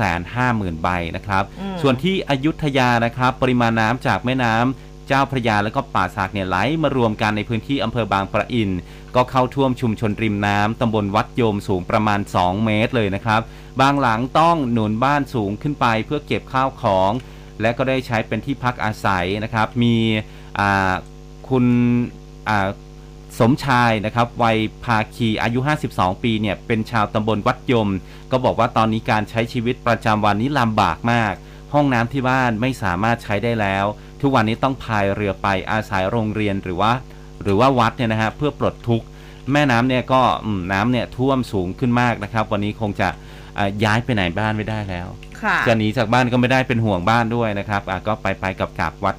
[0.01, 8.69] 250,000 ใบนะครับอืมส่วนที่อยุธยานะครับปริมาณน้ำจากแม่น้ำเจ้าพระยาและก็ป่าสักเนี่ยไหลมารวมกันในพื้นที่อำเภอบางปะอิน
[9.15, 13.41] ก็เข้าท่วมชุมชนริมน้ำตำบลวัดโยมสูงประมาณ 2 เมตรเลยนะครับ
[13.81, 17.11] บางหลังต้องหนุนบ้านสูงขึ้นไปเพื่อเก็บข้าวของ
[17.61, 19.95] และก็ได้ใช้เป็นที่พักอาศัยนะครับ มี
[21.49, 21.65] คุณ
[23.39, 25.59] สมชายนะครับวัยภาคีอายุ
[25.91, 27.89] 52 ปีเนี่ยเป็นชาวตำบลวัดยม
[28.31, 31.33] ก็บอกว่าตอนนี้การใช้ชีวิตประจำวันนี้ลำบากมาก
[31.73, 33.85] ห้องน้ำที่บ้านไม่สามารถใช้ได้แล้ว
[34.21, 36.91] ทุกวันนี้ต้องพายเรือไปอาศัยโรงเรียนหรือว่า
[37.43, 39.05] หรือว่าวัดเนี่ยนะฮะเพื่อปลดทุกข์
[39.51, 40.21] แม่น้ำเนี่ยก็
[40.73, 43.09] น้ำเนี่ยท่วมสูงขึ้นมากนะครับ วันนี้คงจะ
[43.83, 45.07] ย้ายไปไหนบ้านไม่ได้แล้ว
[45.43, 49.15] ค่ะจะหนีจากบ้านก็ไม่ได้เป็นห่วงบ้านด้วยนะครับอะก็ไปไปกับกลับวัด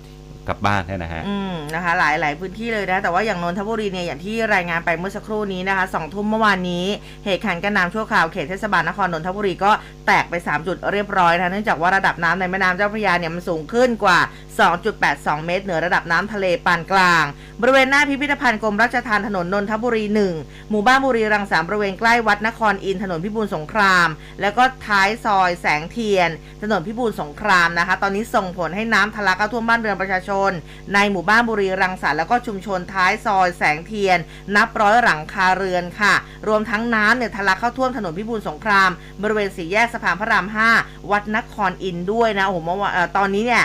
[0.48, 6.84] กลับบ้านเนี่ยนะฮะ อืมนะคะ หลายหลายพื้นที่เลยนะ แต่ว่าอย่างนนทบุรีเนี่ยอย่างที่รายงานไปเมื่อสักครู่นี้นะคะสองทุ่มเมื่อวานนี้
[7.24, 9.70] เหตุขันกันน้ำชั่วคราวเขตเทศบาลนครนนทบุรีก็
[10.06, 14.18] แตกไป 3 จุดเรียบร้อยนะเนื่องจากว่าระดับน้ำในแม่น้ำเจ้าพระยาเนี่ยมันสูงขึ้นกว่า
[14.58, 17.24] 2.82 เมตร เหนือระดับน้ำทะเลปานกลาง
[17.60, 20.04] บริเวณหน้าพิพิธภัณฑ์กรมราชทานถนนนนทบุรี
[20.38, 24.08] 1 หมู่บ้านบุรีรังสามบริเวณใกล้วัดนครอินถนนพิบูลสงคราม
[24.40, 26.30] แล้วก็ท้ายซอยแสงเทียน
[26.62, 30.50] ถนนพิบูลสงครามนะคะ ตอนนี้ส่งผลให้น้ำทะลักเข้าท่วมบ้านเรือนประชาชน
[30.94, 34.18] ในหมู่บ้านบุรีรังสรรค์แล้วก็ชุมชนท้ายซอยแสงเทียน
[34.56, 36.14] นับร้อยหลังคาเรือนค่ะ
[36.48, 38.90] รวมทั้งน้ำเนี่ยทะลักเข้าท่วมถนนพิบูลสงคราม
[39.22, 40.46] บริเวณสี่แยกสะพานพระราม
[40.78, 43.64] 5 วัดนครอินด้วยนะโอ้โหเมื่อตอนนี้เนี่ย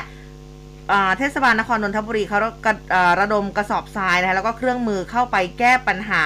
[1.18, 2.74] เทศบาลนครนนทบุรีเขากระ
[3.20, 6.26] ระดมกระสอบทรายนะคะแล้วก็เครื่องมือเข้าไปแก้ปัญหา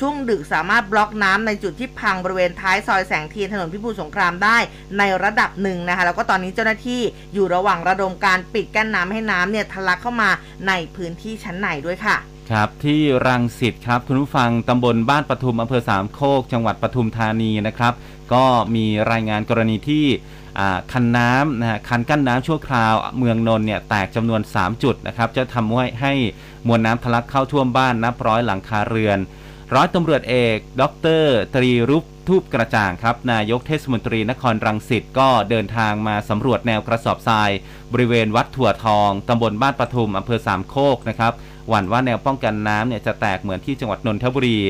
[0.00, 4.58] ช่วงดึกสามารถบล็อกน้ำในจุดที่พังบริเวณท้ายซอยแสงเทียนถนนพิบูลสงครามได้
[4.98, 7.00] ในระดับหนึ่งนะคะแล้วก็ตอนนี้เจ้าหน้าที่
[7.34, 10.30] อยู่ระหว่างระดมการปิดกั้นน้ำให้น้ำเนี่ยทะลักเข้ามา
[10.68, 12.16] ในพื้นที่ชั้นในด้วยค่ะ
[12.50, 17.94] ครับที่รังสิตครับคุณผู้ฟังตำบลบ้านปทุมอำเภอสามโคก จังหวัดปทุมธานีนะครับ
[18.32, 20.04] ก็มีรายงานกรณีที่
[20.92, 26.12] คันน้ำนะฮะคันกั้นน้ำชั่วคราวเมืองนนท์เนี่ยแตกจำนวน 3 จุดนะครับจะทำให้ให้
[26.66, 29.18] มวลน้ำทะลักเข้าท่วมบ้านนับร้อยหลังคาเรือน
[29.74, 30.82] ร้อยตำรวจเอก ด
[31.18, 31.22] ร
[31.54, 37.50] ตรีรุปทูปกระจ่างครับ นายกเทศมนตรีนครรังสิตก็เดินทางมาสำรวจแนวกระสอบทราย
[37.92, 41.32] บริเวณวัดถั่วทองตำบลบ้านปทุมอำเภอสามโคกนะครับ
[41.68, 44.60] หวั่นว่าแนวป้องกันน้ำเนี่ยจะแตกเหมือนที่จังหวัดนนทบุรี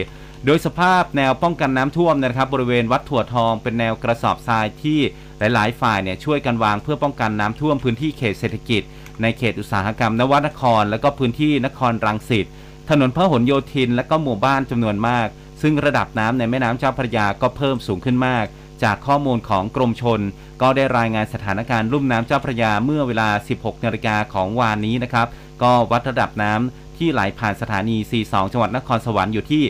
[0.44, 5.00] โดยสภาพแนวป้องกันน้ำท่วมนะครับ บริเวณวัดถั่วทองเป็นแนวกระสอบทรายที่
[5.38, 8.82] หลายๆ ฝ่ายเนี่ยช่วยกันวางเพื่อป้องกันน้ำท่วมพื้นที่เขตเศรษฐกิจ
[9.22, 12.46] ในเขตอุตสาหกรรมนวนคร และก็พื้นที่นครรังสิต
[12.90, 15.28] ถนนพหลโยธิน และก็หมู่บ้านจำนวนมาก
[15.62, 18.46] ซึ่งระดับน้ำในแม่น้ำเจ้าพระยาก็เพิ่มสูงขึ้นมาก
[18.82, 20.20] จากข้อมูลของกรมชน
[20.62, 25.26] ก็ได้รายงานสถานการณ์ลุ่มน้ำเจ้าพระยาเมื่อเวลา 16นาฬิกาของวานนี้นะครับ
[25.62, 27.96] ก็วัดระดับน้ำที่ไหลผ่านสถานี
[28.26, 29.62] 42 จังหวัดนครสวรรค์อยู่ที่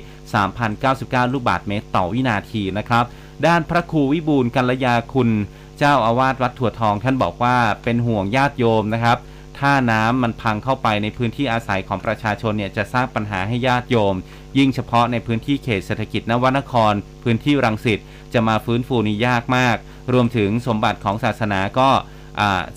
[0.63, 3.05] 3,099 ลูกบาศก์เมตรต่อวินาทีนะครับ
[3.47, 5.31] ด้านพระครูวิบูลย์กัลยาคุณ
[5.79, 9.19] เจ้าอาวาสวัดถั่วทองท่านบอกว่าเป็นห่วงญาติโยมนะครับ
[9.59, 14.15] ถ้าน้ำมันพังเข้าไปในพื้นที่อาศัยของประชาชนเนี่ยจะสร้างปัญหาให้ญาติโยม
[14.59, 16.93] ยิ่งเฉพาะในพื้นที่เขตเศรษฐกิจนวนคร
[17.25, 17.99] พื้นที่รังสิต
[18.35, 19.77] จะมาฟื้นฟูนี่ยากมาก
[20.13, 21.91] รวมถึงสมบัติของศาสนาก็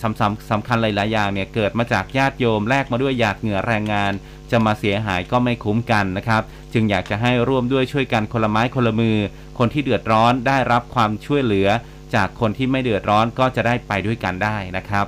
[0.01, 4.11] สำสำสำคัญหลาย ๆ อย่างเนี่ยเกิดมาจากญาติโยมแลกมาด้วยหยาดเหงื่อแรงงาน
[4.51, 6.41] จะมาเสียหายก็ไม่คุ้มกันนะครับ
[6.73, 9.17] จึงอยากจะให้ร่วมด้วยช่วยกันคนละไม้คนละมือ
[9.59, 11.67] คนที่เดือดร้อนได้รับความช่วยเหลือ
[12.15, 15.05] จากคนที่ไม่เดือดร้อนก็จะได้ไปด้วยกันได้นะครับ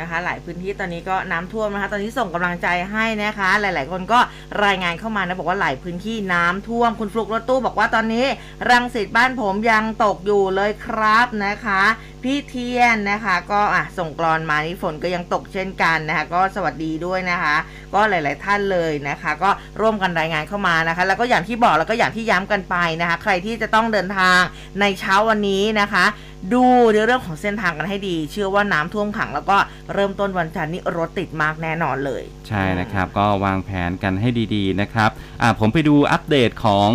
[0.00, 4.20] นะคะ หลายพื้นที่ตอนนี้ก็น้ำท่วมนะคะ ตอนนี้ส่งกำลังใจให้นะคะ หลาย ๆ คนก็
[4.64, 8.26] รายงานเข้ามานะบอกว่าหลายพื้นที่น้ำท่วมคุณฟลุกรถตู้บอกว่าตอนนี้
[8.70, 11.82] รังสิตบ้านผมยังตกอยู่เลยครับนะคะ
[12.22, 17.56] พี่เทียนนะคะ ก็อะส่งกรอนมานี่ฝนก็ยังตกเช่นกันนะคะ ก็สวัสดีด้วยนะคะ
[17.94, 24.38] ก็หลาย ๆ ท่านเลยนะคะ ก็ร่วมกันรายงานเข้ามานะคะ แล้วก็อย่างที่บอกแล้วก็อย่างที่ย้ำกันไปนะคะ ใครที่จะต้องเดินทาง
[24.80, 26.04] ในเช้าวันนี้นะคะ
[26.52, 29.56] ดูในเรื่องของเส้นทางกันให้ดี เชื่อว่าน้ำท่วมขังแล้วก็
[29.94, 35.10] เริ่มต้นวันจันทร์นี้รถติดมากแน่นอนเลย ใช่นะครับ ก็วางแผนกันให้ดีๆนะครับ
[35.42, 36.90] อ่าผมไปดูอัปเดตของ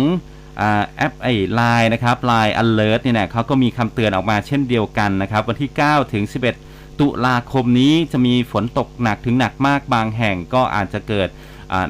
[0.96, 6.24] แอปไอ้ไลน์นะครับ Line Alert เนี่ยนะเขาก็มีคำเตือนออกมาเช่นเดียวกันนะครับ วันที่ 9 ถึง
[6.62, 11.28] 11 ตุลาคมนี้จะมีฝนตกหนักถึงหนักมากบางแห่งก็อาจจะเกิด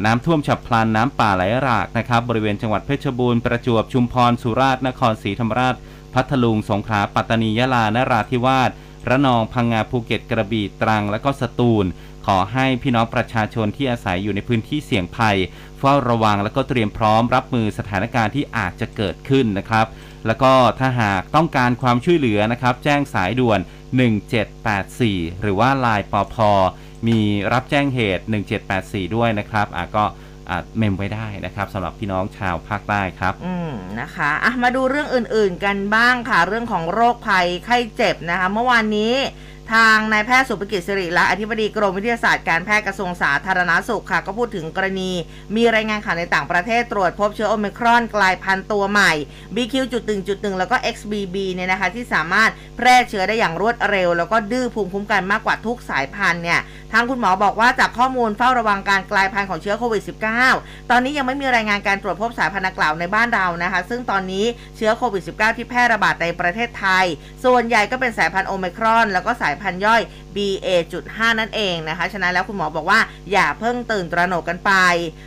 [0.05, 5.75] น้ำท่วมฉับพลันน้ำป่าไหลหลากนะครับ บริเวณจังหวัดเพชรบูรณ์ประจวบชุมพรสุราษฎร์นครศรีธรรมราช
[6.15, 8.71] พัทลุง สงขลา ปัตตานียะลา นราธิวาส
[9.09, 11.87] ระนอง พังงา ภูเก็ต กระบี่ ตรัง และก็สตูล
[12.27, 15.37] ขอให้พี่น้องประชาชนที่อาศัยอยู่ในพื้นที่เสี่ยงภัย
[15.79, 19.87] เฝ้าระวังและก็เตรียมพร้อมรับมือสถานการณ์ที่อาจจะเกิดขึ้นนะครับ
[20.27, 23.61] แล้วก็ถ้าหากต้องการความช่วยเหลือนะครับ แจ้งสายด่วน
[24.31, 26.51] 1784 หรือว่าลายปอพอ
[27.09, 27.21] มี
[27.53, 28.25] รับแจ้งเหตุ
[28.69, 30.05] 1784 ด้วยนะครับอะก็
[30.79, 39.15] เมมไว้ได้นะครับสำหรับพี่น้องชาวภาคใต้ครับ อืมนะคะอะมาดูเรื่องอื่นๆกันบ้างค่ะ เรื่องของโรคภัยไข้เจ็บนะคะ เมื่อวานนี้
[39.75, 45.11] ทางนายแพทย์สุภกิจสิริละอธิบดีกรมวิทยาศาสตร์การแพทย์กระทรวงสาธารณาสุขค่ะ ก็พูดถึงกรณี
[45.57, 49.13] มีรายงานข่าวในต่างประเทศตรวจพบเชื้อโอมิครอนกลายพันธุ์ตัวใหม่
[49.57, 56.61] BQ.1.1 แล้วก็ XBB เนี่ยนะคะ ที่สามารถแพร่เชื้อได้อย่างรวดเร็ว แล้วก็ดื้อภูมิคุ้มกันมากกว่าทุกสายพันธุ์เนี่ย
[56.93, 60.03] ทางคุณหมอบอกว่าจากข้อมูลเฝ้าระวังการกลายพันธุ์ของเชื้อโควิด
[60.47, 64.45] -19 ตอนนี้ยังไม่มีรายงานการตรวจพบสายพันธุ์ดังกล่าวในบ้านเรานะคะ ซึ่งตอนนี้
[64.77, 67.07] เชื้อโควิด -19 ที่แพร่ระบาดในประเทศไทย
[67.45, 70.03] ส่วนใหญ่ก็เป็นสายพันธุ์โอมิครอน แล้วก็สายพันธุ์ย่อย
[70.37, 73.01] BA.5 นั่นเองนะคะ ฉะนั้นแล้วคุณหมอบอกว่า
[73.33, 74.73] อย่าเพิ่งตื่นตระหนกกันไป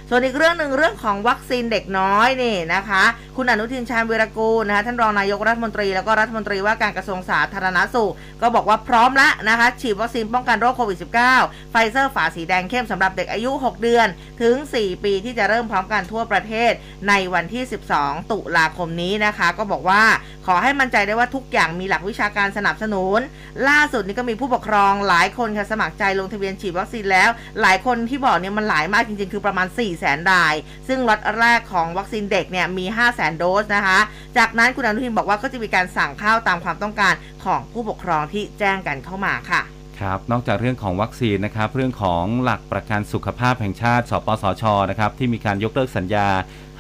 [0.10, 3.04] ส่วนอีกเรื่องหนึ่งเรื่องของวัคซีนเด็กน้อยนี่นะคะ
[3.38, 10.98] คุณอนุทินชาญวีรกูลนะคะท่านรองนายกรัฐมนตรีแล้วก็รัฐมนตรีว่าการกระทรวงสาธารณสุข ก็บอกว่าพร้อมแล้วนะคะฉีดวัคซีนป้องกันโรคโควิด
[11.36, 14.08] -19 ไฟเซอร์ฝาสีแดงเข้มสำหรับเด็กอายุ 6 เดือน
[14.42, 16.72] ถึง 4 ปีที่จะเริ่มพร้อมกันทั่วประเทศ
[17.10, 17.64] ในวันที่
[17.96, 20.04] 12 ตุลาคมนี้นะคะ ก็บอกว่า
[20.46, 23.20] ขอให้มั่นใจได้ว่าทุกอย่างมีหลักวิชาการสนับสนุน
[23.68, 27.30] ล่าสุดนี้ก็มีผู้ปกครองหลายคนค่ะสมัครใจลงทะเบียนฉีดวัคซีนแล้ว
[27.62, 30.56] หลายคนที่บอกเนี่ยมันหลายมากจริงๆ คือประมาณ 4 0 0 0 0 0ราย
[30.88, 34.00] ซึ่งล็อตแรกของวัคซีนเด็กเนี่ยมี 5 0 0 0 0 0 โดสนะคะ
[34.38, 37.14] จากนั้นคุณอนุทินบอกว่าก็จะมีการสั่งเข้าตามความต้องการ
[37.46, 39.64] ของผู้ปกครองที่แจ้งกันเข้ามาค่ะ
[40.02, 46.28] ครับนอกจากเรื่องของวัคซีนนะครับ เรื่องของหลักประกันสุขภาพแห่งชาติ สปสชนะครับ ที่มีการยกเลิกสัญญา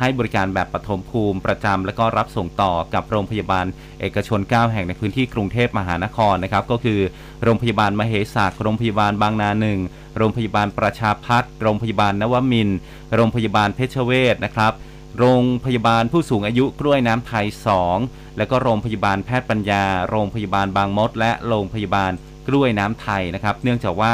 [0.03, 3.65] ให้บริการแบบปฐมภูมิประจำและก็รับส่งต่อกับโรงพยาบาล
[3.99, 6.99] เอกชน 9 แห่งในพื้นที่กรุงเทพมหานครนะครับก็คือ
[7.43, 9.79] โรงพยาบาลมเหสักโรงพยาบาลบางนาหนึ่ง
[10.17, 12.77] โรงพยาบาลประชาพัฒน์โรงพยาบาลนวมินทร์
[13.15, 14.73] โรงพยาบาลเพชรเวชนะครับ
[15.19, 17.45] โรงพยาบาลผู้สูงอายุกล้วยน้ำไทย
[17.91, 22.11] 2 แล้วก็โรงพยาบาลแพทย์ปัญญา โรงพยาบาลบางมด และโรงพยาบาล
[22.47, 24.13] กล้วยน้ำไทยนะครับ เนื่องจากว่า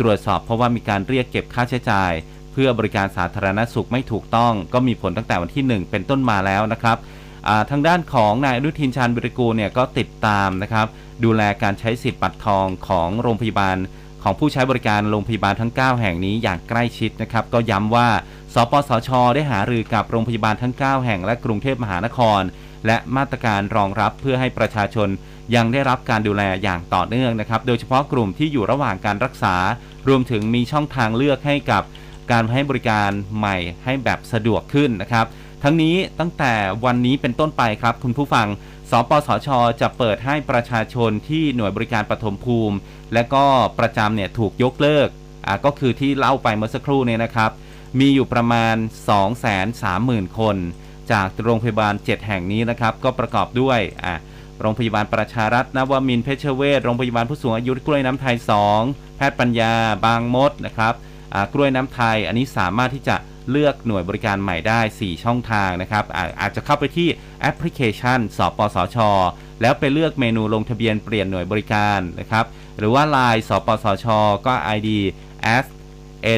[0.00, 2.12] ตรวจสอบเพราะว่ามีการเรียกเก็บค่าใช้จ่าย
[2.62, 6.96] พื่อบริการสาธารณสุขไม่ถูกต้อง ก็มีผลตั้งแต่วันที่ 1 เป็นต้นมาแล้วนะครับ
[7.70, 10.86] ทางด้านของนายอนุทินชาญวิริกูลเนี่ยก็ติดตามนะครับ
[11.24, 13.76] ดูแลการใช้สิทธิ์บัตรทองของโรงพยาบาล
[14.22, 18.08] ของผู้ใช้บริการโรงพยาบาลทั้ง 9 แห่งนี้อย่างใกล้ชิดนะครับ ก็ย้ำว่า
[18.54, 22.42] สปสช ได้หารือกับโรงพยาบาลทั้ง 9 แห่งและกรุงเทพมหานคร
[22.86, 25.08] และมาตรการรองรับเพื่อให้ประชาชน
[25.54, 29.56] ยังได้รับการดูแลอย่างต่อเนื่องนะครับ โดยเฉพาะกลุ่มที่อยู่ระหว่างการรักษา
[30.08, 31.82] รวมถึงมีช่องทางเลือกให้กับ
[32.30, 35.26] การให้บริการใหม่ให้แบบสะดวกขึ้นนะครับ
[35.62, 36.52] ทั้งนี้ตั้งแต่
[36.84, 38.46] วันนี้เป็นต้นไปครับ คุณผู้ฟัง
[38.90, 39.48] สปสช
[39.80, 42.76] จะเปิดให้ประชาชนที่หน่วยบริการปฐมภูมิ
[43.14, 43.44] และก็
[43.78, 45.08] ประจำเนี่ยถูกยกเลิก
[45.46, 47.50] อ่าก็คือที่เล่าไปเมื่อสักครู่เนี่ยนะครับ
[47.98, 48.76] มีอยู่ประมาณ
[49.56, 50.56] 230,000 คน
[51.12, 54.14] จากโรงพยาบาล 7 แห่งนี้นะครับ ก็ประกอบด้วยอ่า
[54.60, 58.36] โรงพยาบาลประชารัฐนวมินเพชรเวชโรงพยาบาลผู้สูงอายุกล้วยน้ำไทย
[58.76, 59.72] 2 แพทย์ปัญญา
[60.06, 60.94] บางมดนะครับ
[61.52, 63.16] กล้วยน้ำไทย อันนี้สามารถที่จะ
[63.50, 67.08] เลือกหน่วยบริการใหม่ได้ 4 ช่องทางนะครับอาอาจจะเข้าไปที่
[67.40, 68.98] แอปพลิเคชันสปสช
[69.60, 72.44] แล้วไปเลือกเมนูลงทะเบียนเปลี่ยนหน่วยบริการนะครับ
[72.78, 74.06] หรือว่า Line สปสช
[74.46, 74.88] ก็ ID
[75.64, 75.66] s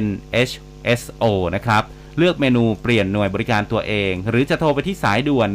[0.04, 1.24] NHSO
[1.56, 1.82] นะครับ
[2.18, 5.48] เลือกเมนูเปลี่ยนหน่วยบริการตัวเอง หรือจะโทรไปที่สายด่วน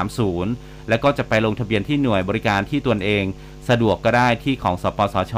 [0.00, 3.24] 1330 แล้วก็จะไปลงทะเบียนที่หน่วยบริการที่ตนเอง
[3.68, 5.34] สะดวกก็ได้ที่ของสปสช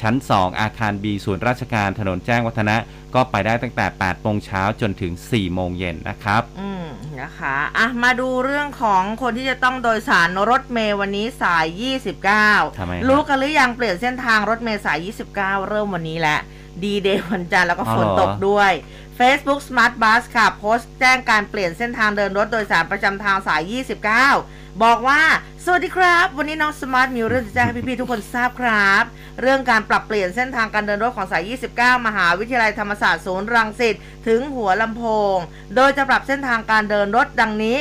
[0.00, 2.76] ชั้น 2 อาคาร B ศูนย์ราชการถนนแจ้งวัฒนะ
[3.14, 6.86] ก็ไปได้ตั้งแต่8โมงเช้าจนถึง 4 โมงเย็นนะครับ อืม
[7.20, 11.66] นะคะอะมาดูเรื่องของคนที่จะต้องโดยสารรถเมย์วันนี้สาย
[12.24, 14.98] 29ทำไมฮะรู้กันหรือยังเปลี่ยนเส้นทางรถเมย์สาย
[15.34, 16.40] 29 เริ่มวันนี้แล้ว
[16.84, 18.72] ดีเดย์วันจันทร์แล้วก็ฝนตกด้วย
[19.18, 23.62] Facebook Smart Bus ค่ะ โพสต์แจ้งการเปลี่ยนเส้นทางเดินรถโดยสารประจำทางสาย
[24.24, 25.20] 29 บอกว่า
[25.64, 29.04] สวัสดีครับ วันนี้น้องสมาร์ทมีเรื่องจะแจ้งให้พี่ๆทุกคนทราบครับ
[29.40, 33.94] เรื่องการปรับเปลี่ยนเส้นทางการเดินรถของสาย 29 มหาวิทยาลัยธรรมศาสตร์ศูนย์รังสิต
[34.26, 35.02] ถึงหัวลำโพ
[35.34, 35.36] ง
[35.76, 37.80] โดยจะปรับเส้นทางการเดินรถดังนี้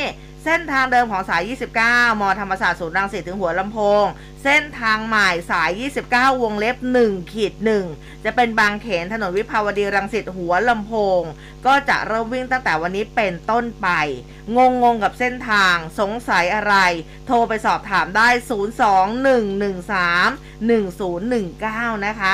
[0.49, 1.43] เส้นทางเดิมของสาย
[1.83, 4.05] 29 มธรรมศาสตร์ศูนย์รังสิตถึงหัวลำโพง
[4.43, 5.69] เส้นทางใหม่สาย
[6.05, 7.53] 29 วงเล็บ1ขีด
[7.89, 11.21] 1จะเป็นบางเขนถนนวิภาวดีรังสิตหัวลำโพง
[11.65, 13.87] ก็จะเริ่มวิ่งตั้งแต่วันนี้เป็นต้นไป
[14.55, 16.75] งงงๆกับเส้นทางสงสัยอะไร
[17.25, 18.29] โทรไปสอบถามได้
[21.91, 22.31] 021131019 นะคะ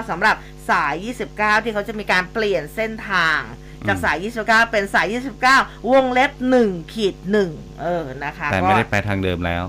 [0.00, 0.36] 021131019 สำหรับ
[0.70, 0.94] สาย
[1.30, 3.40] 29 ที่เขาจะมีการเปลี่ยนเส้นทาง
[3.88, 5.06] จากสาย 29 เป็นสาย
[5.48, 6.30] 29 วงเล็บ
[6.62, 7.14] 1ขีด
[7.48, 9.64] 1เออนะคะแต่ก็ไม่ได้ไปทางเดิมแล้ว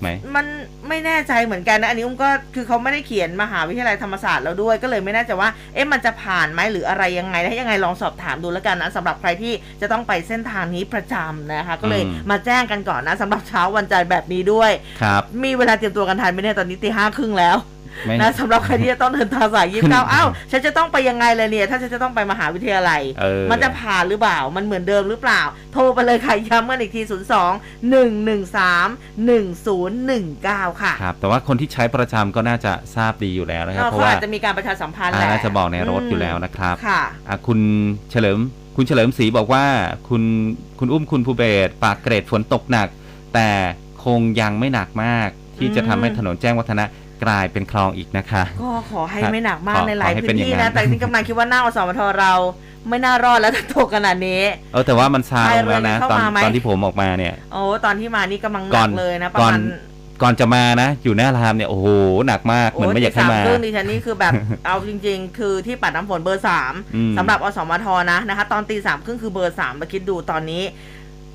[0.00, 0.46] ไหมมัน
[0.88, 14.70] ไม่แน่ใจเหมือนกันนะอันนี้อุ้มก็คือเขาไม่ได้เขียนมหาวิทยาลัยธรรมศาสตร์แล้วด้วย ก็เลยไม่แน่ใจว่าเอ๊ะมันจะผ่านไหมหรืออะไรยังไงถ้ายังไงลองสอบถามดูแล้วกันนะสำหรับใครที่จะต้องไปเส้นทางนี้ประจำนะคะ ก็เลยอืมมาแจ้งกันก่อนนะสำหรับเช้าวันจันทร์แบบนี้ด้วย
[15.02, 17.77] ครับ มีเวลาเตรียมตัวกันทันไหมเนี่ยตอนนี้ตีห้าครึ่งแล้วไม่
[18.20, 25.40] นะสำหรับใครที่จะต้องเดินทางสายยี่สิบขึ้เก้านอ้าวฉันจะต้องไปยังไงเลยเนี่ย ถ้าฉันจะต้องไปมหาวิทยาลัยเออมันจะผ่านหรือเปล่า มันเหมือนเดิมหรือเปล่า
[25.72, 27.12] โทรไปเลยค่ะย้ำกันอีกที 0 2
[27.92, 37.60] 1 1 3 1 0 1 9 ค่ะครับแต่ว่าคนที่ใช้ประจำก็น่าจะทราบดีอยู่แล้วนะครับเพเขาราะว่าอาจจะมีการประชาสัมพันธ์แหอ่าละน่าจะบอกในรถมอยู่แล้วนะครับค่ะอะคุณ
[38.10, 38.38] เฉลิม
[38.76, 39.64] คุณเฉลิมศรีบอกว่า
[40.08, 40.22] คุณ
[40.78, 42.88] คุณอุ้มคุณภูเบศรปากเกรดฝนตกหนัก
[43.34, 43.50] แต่
[44.04, 46.84] คงยังไม่หนักมากที่จะทำให้อืมถนนแจ้งวัฒนะ
[47.24, 52.32] กลายเป็นคลองอีกนะคะ ก็ขอให้ครับไม่หนักมาขกอในหลายขอให้พื้เป็นนอย่างที่นั้นะนแต่ที่กำลังคิดว่าหน้าอสมทเรา
[52.88, 59.60] ไม่น่ารอดแล้วถ้าตกขนาดนี้ เออแต่ว่ามันซาลงแล้วนะใครเรือตอนเข้ามาไหมตอนที่ผมออกมาเนี่ย โอ้ตอนที่มานี่กำลังหก่นัอนกเลยนะประก่อมานณ
[60.22, 61.86] ก่อนจะมานะ อยู่หน้ารามเนี่ยโอ้โห
[62.26, 64.32] หนักมากเหมือนไม่อยากให้โตีมาสครึ่งดิฉันนี่คือแบบ
[64.66, 70.62] เอาจริง ๆ คือที่ปัดน้ำฝนเบอร์สามอืมสำหรับอสมทนะนะคะ ตอนตีสามครึ่งคือเบอร์สามมาคิดดูตอนนี้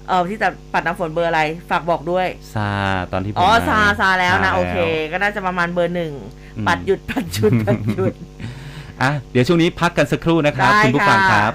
[0.08, 2.70] เออที่จะปัดน้ำฝนเบอร์อะไร ฝากบอกด้วย ซา
[3.12, 4.78] ตอนที่ผมอ๋อมาซา ซาแล้วนะซาโอเค
[5.12, 6.14] ก็น่าจะประมาณเบอร์หนึ่ง
[6.58, 8.14] อืมปัดหยุด ปัดหยุด ปัดหยุด
[9.02, 11.54] อะ เดี๋ยวช่วงนี้พักกันสักครู่นะครับได้คุณผู้ฟังค่ะครับ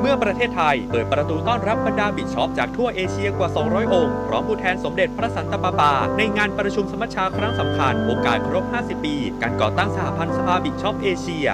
[0.00, 11.46] เมื่อประเทศไทยเปิดประตูต้อนรับบรรดาบิชอปจากทั่วเอเชียกว่า 200 องค์ พร้อมผู้แทนสมเด็จพระสันตะปาปา ในงานประชุมสมัชชาครั้งสำคัญ โอกาสครบ 50 ปี การก่อตั้งสหพันธ์สภาบิชอปเอเชีย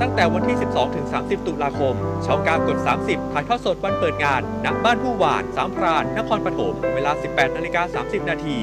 [0.00, 1.94] ตั้งแต่วันที่ 12 ถึง 30 ตุลาคม
[2.26, 8.56] ช่องการกด 30 ถ่ายทอดสดวันเปิดงานณบ้านผู้หวานสามพรานนครปฐมเวลา 18นาฬิกา30 นาที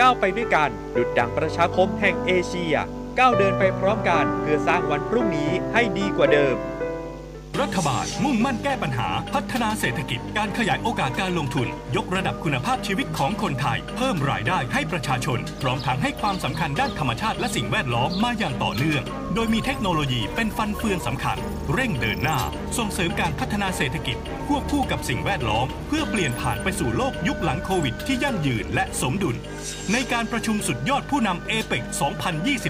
[0.00, 2.74] ก้าวไปด้วยกันดุดดังประชาคมแห่งเอเชีย
[3.18, 6.56] ก้าวเดินไปพร้อมกันเพื่อสร้างวันพรุ่งนี้ให้ดีกว่าเดิม
[7.62, 19.02] รัฐบาลมุ่งมั่นแก้ปัญหา พัฒนาเศรษฐกิจ การขยายโอกาสการลงทุน ยกระดับคุณภาพชีวิตของคนไทย เพิ่มรายได้ให้ประชาชน พร้อมทั้งให้ความสำคัญด้านธรรมชาติและสิ่งแวดล้อมมาอย่างต่อเนื่อง
[19.34, 21.36] โดยมีเทคโนโลยีเป็นฟันเฟืองสำคัญ
[21.72, 22.38] เร่งเดินหน้า
[22.78, 24.16] ส่งเสริมการพัฒนาเศรษฐกิจ
[24.48, 29.36] ควบคู่กับสิ่งแวดล้อม เพื่อเปลี่ยนผ่านไปสู่โลกยุคหลังโควิด ที่ยั่งยืนและสมดุล
[29.92, 31.84] ในการประชุมสุดยอดผู้นำเอเปก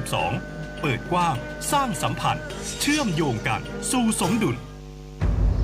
[0.02, 1.36] 2022 เปิดกว้าง
[1.72, 2.44] สร้างสัมพันธ์
[2.80, 4.56] เชื่อมโยงกัน สู่สมดุล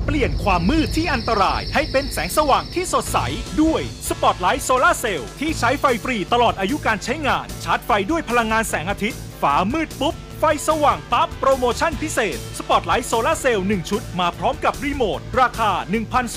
[0.05, 3.17] เปลี่ยนความมืดที่อันตรายให้เป็นแสงสว่างที่สดใส
[3.61, 10.12] ด้วยสปอตไลท์โซลาร์เซลล์ที่ใช้ไฟฟรีตลอดอายุการใช้งาน ชาร์จไฟด้วยพลังงานแสงอาทิตย์ ฟ้ามืดปุ๊บ
[10.43, 15.71] ฟสว่างปั๊บโปรโมชั่นพิเศษ สปอตไลท์โซลาร์เซลล์1ชุด มาพร้อมกับรีโมท ราคา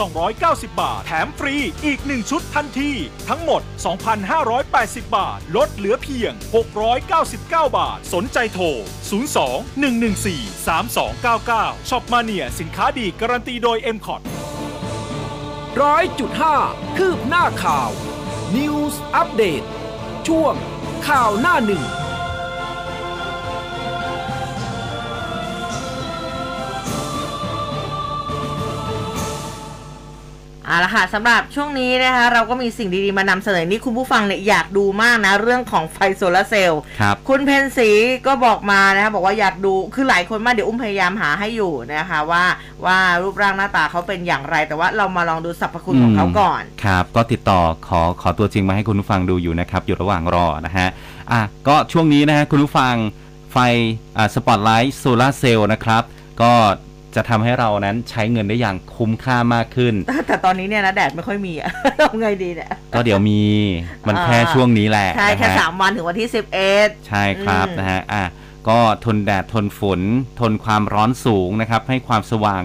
[0.06, 2.90] 1,290 บาท แถมฟรีอีก 1 ชุดทันที
[3.28, 3.62] ทั้งหมด
[4.38, 6.32] 2,580 บาท ลดเหลือเพียง
[7.04, 8.64] 699 บาท สนใจโทร
[9.30, 9.80] 02
[10.26, 14.20] 114 3299ช็อปมาเนียสินค้าดีการันตีโดย m c o t
[15.82, 16.56] ร้อยจุดห้า
[16.96, 17.90] คืบหน้าข่าว
[18.56, 19.62] News อัปเดต
[20.28, 20.54] ช่วง
[21.08, 21.84] ข่าวหน้าหนึ่ง
[30.66, 37.90] เอาละค่ะสำหรับช่วงนี้นะคะเราก็มีสิ่งดีๆมานำเสนอนี่คุณผู้ฟังเนี่ยอยากดูมากนะ เรื่องของไฟโซลาร์เซลล์ครับ คุณเพนสี
[38.26, 42.44] ก็บอกมานะคะบอกว่าอยากดูคือหลายคนมากเดี๋ยวอุ้มพยายามหาให้อยู่นะคะว่า
[42.84, 50.88] ว่ารูปร่างหน้าตาเขาเป็นอย่างไร แต่ว่าเรามาลองดูสรรพคุณของเขาก่อน ครับ ก็ติดต่อขอขอตัวจริงมาให้คุณผู้ฟังดูอยู่นะครับ อยู่ระหว่างรอนะฮะ
[51.32, 52.94] อะก็ช่วงนี้นะฮะคุณผู้ฟัง
[53.52, 53.58] ไฟ
[54.16, 56.02] อ่าสปอตไลท์โซลาร์เซลล์นะครับ
[56.42, 56.52] ก็
[57.16, 59.94] จะทำให้เรานั้นใช้เงินได้อย่างคุ้มค่ามากขึ้น
[60.26, 61.70] แต่ตอนนี้เนี่ยนะแดดไม่ค่อยมีอะ
[62.08, 63.40] ทำไงดีเนี่ยก็เดี๋ยวมี
[64.08, 68.24] มันอ่าแค่ช่วงนี้แหละใช่แค่นะฮะสามวันถึงวันที่สิบเอ็ดใช่ครับอืมนะฮะอะ
[68.68, 70.00] ก็ทนแดดทนฝน
[70.40, 72.62] ทนความร้อนสูงนะครับ ให้ความสว่าง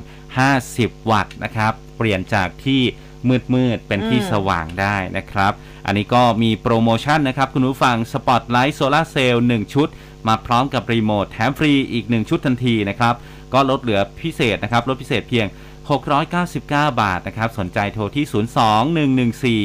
[0.57, 2.81] 50 วัตต์นะครับ เปลี่ยนจากที่
[3.27, 5.51] มืดมืดๆเป็นที่สว่างได้นะครับ
[5.85, 9.87] อันนี้ก็มีโปรโมชั่นนะครับ คุณผู้ฟังสปอตไลท์โซลาเซลล์1ชุด
[10.27, 13.13] มาพร้อมกับรีโมทแถมฟรีอีก 1 ชุดทันทีนะครับ
[13.53, 15.45] ก็ลดเหลือพิเศษนะครับลดพิเศษเพียง
[15.93, 18.25] 699 บาทนะครับ สนใจโทรที่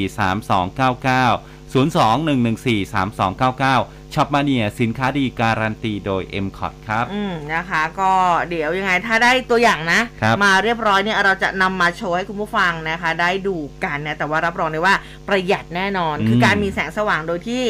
[0.06, 8.12] 02-114-3299 02-114-3299ช็อปมาเนียสินค้าดีการันตีโดย m c o t ครับ อืมนะคะ ก็
[8.50, 14.94] เดี๋ยวยังไงถ้าได้ตัวอย่างนะครับมาเรียบร้อยเนี่ยเราจะนำมาโชว์ให้คุณผู้ฟังนะคะ ได้ดูกันนะแต่ว่ารับรองเลยว่า
[15.28, 17.62] ประหยัดแน่นอนอืมคือการมีแสงสว่างโดยที่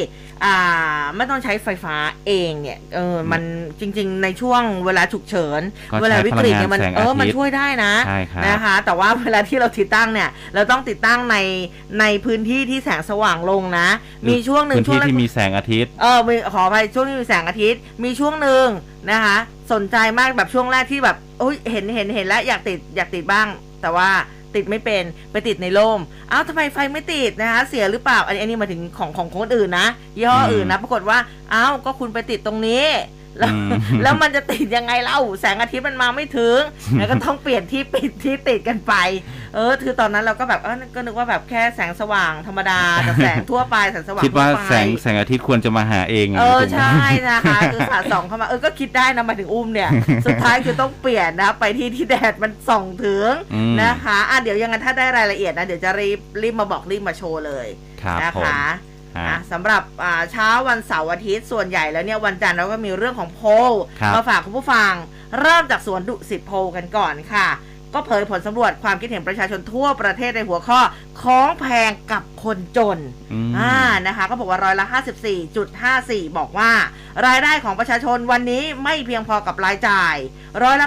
[0.44, 0.56] อ่า
[1.16, 1.96] ไม่ต้องใช้ไฟฟ้า
[2.26, 3.42] เองเนี่ยเออมัน
[3.80, 11.36] จริง ๆ ในช่วงเวลาฉุกเฉินก็ใช้เวลาวิกฤตเนี่ยมันพลังงานแสงเอออาทิตย์มันช่วยได้นะใช่ครับนะคะ แต่ว่าเวลาที่เราติดตั้งเนี่ย เราต้องติดตั้งใน
[12.00, 13.88] ในพื้นที่ที่แสงสว่างลงนะ
[14.28, 18.66] มีช่วงหนึ่งพื้นช่วที่งแรกที่มีแสงอาทิตย์เออมีขอไปช่วงที่มีแสงอาทิตย์ มีช่วงหนึ่ง
[19.10, 19.36] นะคะ
[19.72, 23.46] สนใจมากแบบช่วงแรกที่แบบโอ้ยเห็นเห็นเห็นแล้วอยากติดอยากติดบ้าง
[23.82, 24.10] แต่ว่า
[24.56, 29.86] ติดไม่เป็นไปติดในร่มเอ้าทำไมไฟไม่ติดนะคะ เสียหรือเปล่าอันนี้อันนี้มาถึงของของคนอื่นนะ
[30.18, 31.18] ยี่ห้ออืมอื่นนะ ปรากฏว่า
[31.50, 32.84] เอ้าก็คุณไปติดตรงนี้
[33.38, 33.70] แล้วอืม
[34.02, 36.60] แล้วมันจะติดยังไงเล่าแสงอาทิตย์มันมาไม่ถึง
[36.98, 38.94] แล้วก็ต้องเปลี่ยนที่ปิดที่ติดกันไป
[39.54, 49.90] เออ คือตอนนั้นเราก็แบบเออก็นึกว่าแบบแค่แสงสว่างธรรมดาแต่แสงทั่วไปแสงสว่างคิดว่าทั่ไปแสงแสงอาทิตย์ควรจะมาหาเอง เออถูกไหมใช่นะคะคือสาดส่องเข้ามาเออก็คิดได้นะหมายถึงอุ้มเนี่ย
[50.26, 57.66] สุดท้ายคือต้องเปลี่ยนนะไปที่ที่แดดมันส่องถึงอืมนะคะอะเดี๋ยวยังไงถ้าได้รายละเอียดนะเดี๋ยวจะรีบรีบมาบอกรีบมาโชว์เลย
[58.02, 58.62] ครับนะผมคะ
[59.16, 64.92] ฮะอะสำหรับอ่าเช้าวันเสาร์อาทิตย์ส่วนใหญ่แล้วเนี่ยวันจันทร์เราก็มีเรื่องของโพลครับมาฝากคุณผู้ฟัง
[65.40, 67.48] เริ่มจากสวนดุสิตโพลกันก่อนค่ะ
[67.94, 70.80] ก็เผยผลสำรวจความคิดเห็นประชาชนทั่วประเทศในหัวข้อ
[71.22, 72.98] ของแพงกับคนจน
[73.32, 74.86] อืมอ่านะคะ ก็บอกว่าร้อยละ
[75.62, 76.70] 54.54 บอกว่า
[77.26, 80.16] รายได้ของประชาชนวันนี้ไม่เพียงพอกับรายจ่าย
[80.62, 80.86] ร้อยละ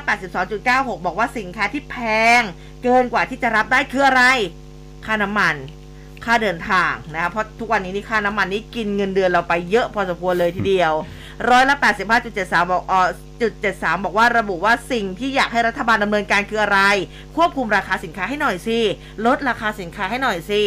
[0.49, 1.97] 82.96 บอกว่าสินค้าที่แพ
[2.39, 2.41] ง
[2.83, 4.23] เกินกว่าที่จะรับได้คืออะไร
[5.05, 5.55] ค่าน้ำมัน
[6.25, 10.93] ค่าเดินทางนะคะเพราะทุกวันนี้นี่ค่าน้ำมันนี่กินเงินเดือนเราไปเยอะพอสมควรเลยทีเดียว
[11.49, 11.75] ร้อยละ
[12.23, 13.07] 85.73บอกเออ
[13.41, 16.79] จุด73 บอกว่าระบุว่าสิ่งที่อยากให้รัฐบาลดำเนินการคืออะไร
[17.37, 18.79] ควบคุมราคาสินค้าให้หน่อยสิ
[19.25, 20.61] ลดราคาสินค้าให้หน่อยสิ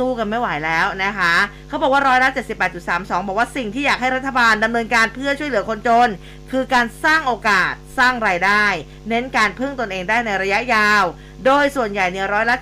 [0.00, 1.34] สู้กันไม่ไหวแล้วนะคะ
[1.68, 2.30] เขาบอกว่าร้อยละ
[2.78, 6.08] 78.32 บอกว่าสิ่งที่อยากให้รัฐบาลดำเนินการเพื่อช่วยเหลือคนจน
[6.50, 8.64] คือการสร้างโอกาสสร้างรายได้
[9.08, 11.04] เน้นการพึ่งตนเองได้ในระยะยาว
[11.46, 12.56] โดยส่วนใหญ่เนี่ยร้อยละ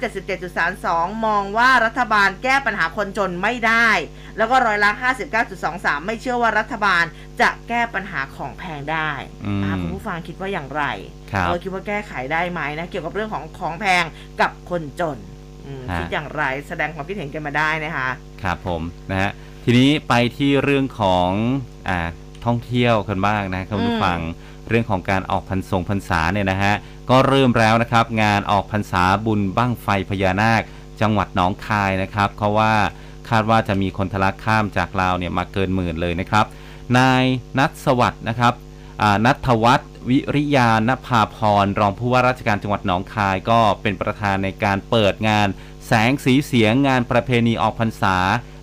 [0.59, 3.89] 77.32 มองว่ารัฐบาลแก้ปัญหาคนจนไม่ได้
[4.36, 4.91] แล้วก็ร้อยละ
[5.49, 7.05] 59.23 ไม่เชื่อว่ารัฐบาล
[7.41, 9.11] จะแก้ปัญหาของแพงได้
[9.47, 10.84] อืมอ่าคุณผู้ฟังคิดว่าอย่างไร
[11.32, 14.05] ครับเออคิดว่าแก้ไขได้ไหมนะเกี่ยวกับเรื่องของของแพง
[14.41, 15.38] กับคนจนอืมฮะ
[15.95, 18.09] คิดอย่างไรแสดงความคิดเห็นกันมาได้นะคะ
[18.43, 19.31] ครับผมนะฮะ
[19.64, 21.31] ทีนี้ไปที่เรื่องของ
[21.89, 21.99] อ่า
[22.45, 24.19] ท่องเที่ยวกันบ้างนะคุณผู้ฟัง
[24.69, 26.75] เรื่องของการออกพรรษงพรรษาเนี่ยนะฮะ
[27.11, 30.62] ก็เริ่มแล้วนะครับ งานออกพรรษาบุญบั้งไฟพญานาค
[31.01, 32.73] จังหวัดหนองคายนะครับเพราะว่า
[33.29, 36.47] คาดว่าจะมีคนทะลักข้ามจากลาวเนี่ยมาเกินหมื่นเลยนะครับ
[36.99, 37.25] นาย
[37.59, 38.55] นัทสวัสด์นะครับ
[39.03, 45.49] อ่านัทวัฒน์ วิริยานภาพร รองผู้ว่าราชการจังหวัดหนองคายก็เป็นประธานในการเปิดงาน
[45.87, 48.17] แสงสีเสียงงานประเพณีออกพรรษา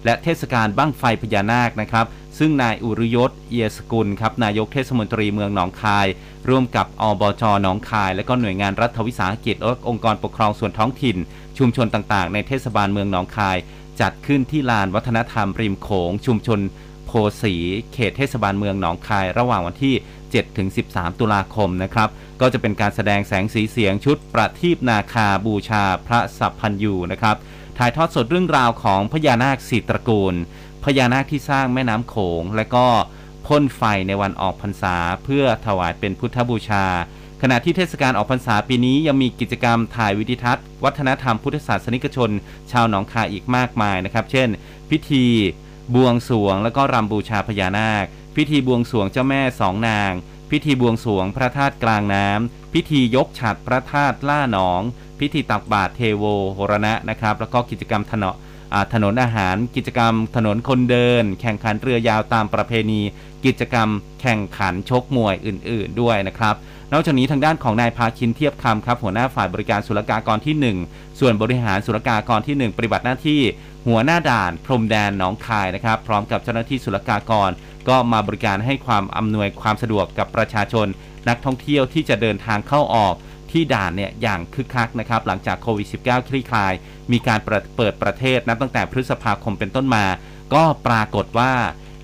[0.05, 2.05] และเทศกาลบั้งไฟพญานาคนะครับ
[2.37, 6.07] ซึ่งนายอุรยศเอียสกุลครับนายกเทศมนตรีเมืองหนองคาย
[6.49, 11.17] ร่วมกับอบจหนองคาย และก็หน่วยงานรัฐวิสาหกิจและองค์กรปกครองส่วนท้องถิ่น
[11.57, 13.57] ชุมชนต่างๆ ในเทศบาลเมืองหนองคาย
[14.01, 16.59] จัดขึ้นที่ลานวัฒนธรรมริมโขง ชุมชน
[17.05, 17.55] โพสี
[17.93, 19.95] เขตเทศบาลเมืองหนองคาย ระหว่างวันที่
[20.41, 22.09] 7ถึง13 ตุลาคมนะครับ
[22.41, 27.35] ก็จะเป็นการแสดงแสงสีเสียงชุดประทีปนาคาบูชาพระสัพพันยูนะครับ
[27.77, 30.35] ถ่ายทอดสดเรื่องราวของพญานาคสีตระกูล
[30.83, 32.87] พญานาคที่สร้างแม่น้ำโขง และก็
[33.47, 36.85] พ่นไฟในวันออกพรรษา เพื่อถวายเป็นพุทธบูชา
[37.41, 42.29] ขณะที่เทศกาลออกพรรษาปีนี้ยังมีกิจกรรมถ่ายวิดิทัศน์ วัฒนธรรมพุทธศาสนิกชน
[42.71, 44.49] ชาวหนองคายอีกมากมายนะครับ เช่น
[44.89, 45.25] พิธี
[45.95, 48.05] บวงสวง แล้วก็รำบูชาพญานาค
[48.35, 50.11] พิธีบวงสรวงเจ้าแม่สองนาง
[50.51, 54.81] พิธีบวงสรวงพระธาตุกลางน้ำ พิธียกฉัดพระธาตุล่าหนอง
[55.19, 56.23] พิธีตักบาตรเทโว
[56.53, 58.35] โหรณะนะครับ แล้วก็กิจกรรมถนน
[58.73, 63.01] อาถนนอาหาร กิจกรรมถนนคนเดิน แข่งขันเรือยาวตามประเพณี
[63.45, 63.89] กิจกรรม
[64.21, 66.55] แข่งขันชกมวยอื่น ๆ ด้วยนะครับ
[66.93, 73.41] นอกจากนี้ทางด้านของนายพาคินเทียบคำครับหัวหน้าฝ่ายบริการศุลกากรที่ 1 ส่วนบริหารศุลกากรที่ 1 ปฏิบัติหน้าที่
[73.87, 77.49] หัวหน้าด่าน พรมแดนหนองคายนะครับ พร้อมกับเจ้าหน้าที่ศุลกากร
[77.89, 80.87] ก็มาบริการให้ความอำนวยความสะดวกกับประชาชน
[81.29, 83.15] นักท่องเที่ยวที่จะเดินทางเข้าออก
[83.51, 86.73] ที่ด่านเนี่ยอย่างคึกคักนะครับหลังจากโควิด -19 คลี่คลาย
[87.11, 90.05] มีการเปิดเปิดประเทศนับตั้งแต่พฤษภาคมเป็นต้นมา
[90.53, 91.51] ก็ปรากฏว่า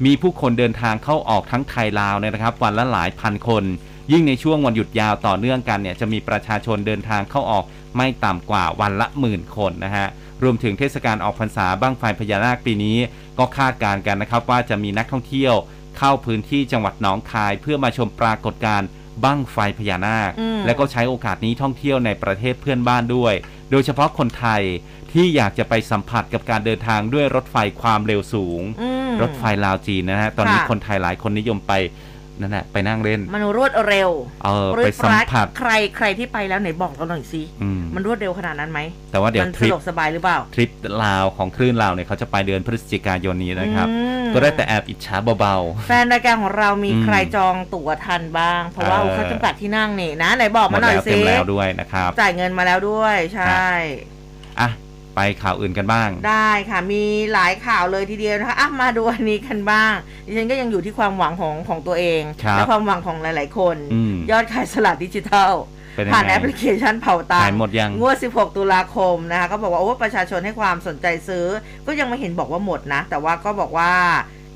[0.06, 3.64] มีผู้คนเดินทางเข้าออกทั้งไทยลาวเนี่ยนะครับ วันละหลายพันคน
[4.12, 7.66] ยิ่งในช่วงวันหยุดยาวต่อเนื่องกันเนี่ยจะมีประชาชนเดินทางเข้าออก
[7.98, 10.08] ไม่ต่ำกว่าวันละหมื่นคนนะฮะ
[10.44, 12.98] รวมถึงเทศกาลออกพรรษาบ้างไฟพญานาคปีนี้
[13.40, 15.54] ก็คาดการณ์กันนะครับว่าจะมีนักท่องเที่ยว
[15.98, 18.88] เข้าพื้นที่จังหวัดหนองคาย เพื่อมาชมปรากฏการณ์
[19.24, 23.34] บั้งไฟพญานาคอืมและก็ใช้โอกาสนี้ท่องเที่ยวในประเทศเพื่อนบ้านด้วย
[23.72, 24.62] โดยเฉพาะคนไทย
[25.12, 31.74] ที่อยากจะไปสัมผัสกับการเดินทางด้วยรถไฟความเร็วสูงอืมรถไฟลาวจีนนะฮะตอนนี้ค่ะคนไทยหลายคนนิยมไป
[32.42, 34.10] นั่นแหละไปนั่งเล่น มันรวดเร็ว
[34.44, 38.80] เออปรื๊ไปดสัมปราดผัสใครใครที่ไปแล้วไหนบอกเราหน่อยสิอืมมันรวดเร็วขนาดนั้นไหม
[39.12, 40.70] แต่ว่าเดี๋ยวมันทสะริปดวกสบายหรือเปล่าทริป
[41.04, 45.56] ลาวของคลื่นลาวเนี่ยเขาจะไปเดือนพฤศจิกายนนี้นะครับอืมก็ได้แต่แอบอิจฉาเบา
[45.88, 53.68] แฟนรายการของเรามีอืมใครจองตั๋วทันบ้าง เพราะว่าเออเขาจำกัดที่นั่งนี่นะไหนบอกๆหมมาดหน่อยแล้วสิเต็มแล้วด้วยนะครับจ่ายเงินมาแล้วด้วย ใช่
[54.60, 54.70] อะ
[55.16, 57.04] ไปข่าวอื่นกันบ้าง ได้ค่ะมี
[57.34, 59.94] หลายข่าวเลยทีเดียวนะคะอะมาดูอันนี้กันบ้าง
[60.26, 65.54] ดิฉันก็ยังอยู่ที่ความหวังของของตัวเองครับและความหวังของหลาย ๆ คนอืมยอดขายสลากดิจิทัล
[65.96, 71.46] เป็นยังผ่านไงแอปพลิเคชันเผาตังขายหมดยังงวด 16 ตุลาคมนะคะก็บอกว่าโอ้ประชาชนให้ความสนใจซื้อ
[71.88, 73.92] ก็ยังไม่เห็นบอกว่าหมดนะ แต่ว่าก็บอกว่า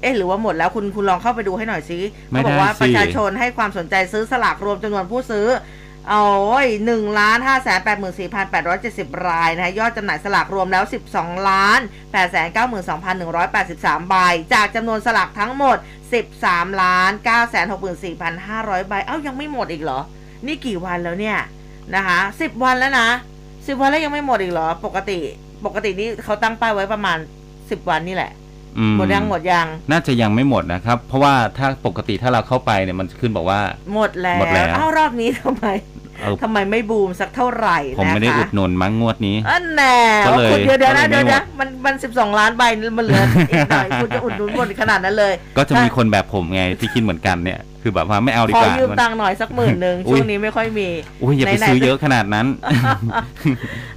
[0.03, 1.99] อ๊ะหรือว่าหมดแล้วคุณคุณลองเข้าไปดูให้หน่อยสิ
[2.30, 5.75] ไม่เขาบอกว่าได้สิประชาชนให้ความสนใจซื้อสลากรวมจำนวนผู้ซื้อเอา
[6.10, 11.80] โอ้ยหนึ่งล้านห้าแสนแปดหมื่นสี่พันแปดร้อยเจ็ดสิบรายนะคะยอดจำหน่ายสลากรวมแล้วสิบสองล้าน
[12.12, 14.16] แปดแสนเก้าหมื่นสองพันหนึ่งร้อยแปดสิบสามใบ
[14.53, 15.78] จากจำนวนสลากทั้งหมด
[16.14, 19.99] สิบสามล้านเก้าแสนหกหมื่นสี่พันห้าร้อยใบ เอ้ายังไม่หมดอีกเหรอ
[20.45, 21.38] นี่กี่วันแล้วเนี่ย
[21.95, 23.08] นะคะสิบวันแล้วนะ
[23.68, 25.20] สิบวันแล้วยังไม่หมดอีกเหรอ ปกติ
[25.66, 27.18] ปกตินี่เขาตั้งป้ายไว้ประมาณ
[27.70, 28.32] สิบวันนี่แหละ
[28.78, 33.60] อืหมดยังหมดยังน่าจะยังไม่หมดนะครับ เพราะว่าถ้าปกติถ้าเราเข้าไปเนี่ยมันจะขึ้นบอกว่า
[33.93, 35.95] หมดแล้วหมดแล้วเอ้ารอบนี้ทำไมเออ
[36.43, 39.97] ทำไมไม่บูมสักเท่าไหร่ผมไม่ได้นะคะอุดหนุนมั้งงวดนี้อันแน่
[40.28, 42.63] ก็เลยคุณเดี๋ยวเดี๋ยวนะก็เลยเดี๋ยวไม่หมนะดมันมันสิบสองล้านใบ
[42.97, 50.88] มันเหลืออีกหน่อยคุณจะอุดหนุนหมดขนาดนั้นเลย ก็จะมีคนแบบผมไงที่คิดเหมือนกันเนี่ยคือแบบว่าไม่เอาดีขอกว่ายืมมันตังค์หน่อยสักหมื่นหนึ่งอุ๊ยช่วงนี้ไม่ค่อยมี
[51.22, 52.45] อุ้ยอย่าไปไหนๆซื้อเยอะขนาดนั้น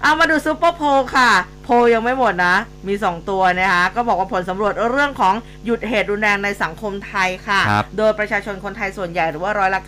[0.03, 2.57] เอามาดูซูเปอร์โพลค่ะโพลยังไม่หมดนะ
[2.89, 9.81] มี 2 ตัวนะคะก็บอกว่าผลสำรวจเรื่องของหยุดเหตุรุนแรงในสังคมไทยค่ะครับโดยประชาชนคนไทยส่วนใหญ่หรือว่าร้อยละ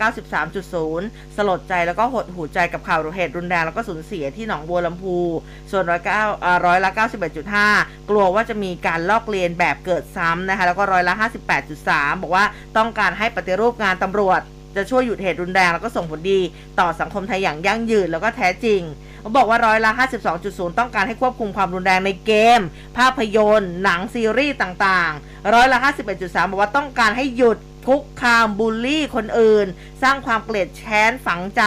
[0.65, 5.17] 93.0 สลดใจแล้วก็หดหูใจกับข่าวเหตุรุนแรงแล้วก็สูญเสียที่หนองบัวลำพู
[5.71, 6.23] ส่วนร้อยเก้า
[6.65, 6.89] ร้อยละ
[7.49, 11.13] 91.5 กลัวว่าจะมีการลอกเลียนแบบเกิดซ้ำนะคะแล้วก็ร้อยละ
[11.67, 12.45] 58.3 บอกว่า
[12.77, 14.41] ต้องการให้ปฏิรูปงานตำรวจ
[14.75, 16.39] จะช่วยหยุดเหตุรุนแรงแล้วก็ส่งผลดี
[16.79, 18.81] ต่อสังคมไทยอย่างยั่งยืนแล้วก็แท้จริง
[19.21, 19.91] เขาบอกว่าร้อยละ
[20.35, 22.61] 52.0 ต้องการให้ควบคุมความรุนแรงในเกม
[22.97, 25.79] ภาพยนตร์ หนังซีรีส์ต่างๆ ร้อยละ
[26.15, 27.57] 51.3 บอกว่าต้องการให้หยุด
[27.87, 29.67] คุกคามบูลลี่คนอื่น
[30.03, 31.63] สร้างความเกลียดแค้นฝังใจ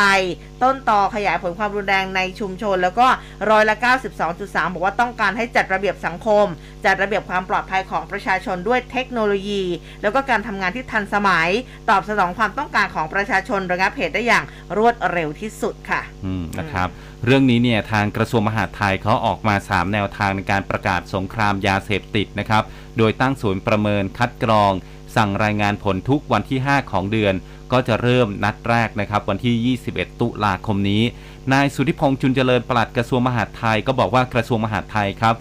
[0.62, 3.06] ต้นต่อขยายผลความรุนแรงในชุมชน แล้วก็
[3.50, 3.76] ร้อยละ
[4.24, 6.46] 92.3 บอกว่าต้องการให้จัดระเบียบสังคม
[6.84, 9.62] จัดระเบียบความปลอดภัยของประชาชนด้วยเทคโนโลยี
[10.02, 11.48] แล้วก็การทำงานที่ทันสมัย
[11.90, 14.44] ตอบสนองความต้องการของประชาชนระงับเหตุได้อย่าง
[14.78, 16.88] รวดเร็วที่สุดค่ะอืมนะครับ
[17.24, 22.62] เรื่องนี้เนี่ยทางกระทรวงมหาดไทยเขาออกมา 3 แนวทางในการประกาศสงครามยาเสพติดนะครับ
[22.98, 24.72] โดยตั้งศูนย์ประเมินคัดกรอง
[25.16, 27.34] สั่งรายงานผลทุกวันที่ 5 ของเดือน
[27.72, 31.02] ก็จะเริ่มนัดแรกนะครับ วันที่ 21 ตุลาคมนี้
[31.52, 35.34] นายสุธิพงษ์จุนเจริญปลัดกระทรวงมหาดไทย ก็บอกว่ากระทรวงมหาดไทยครับ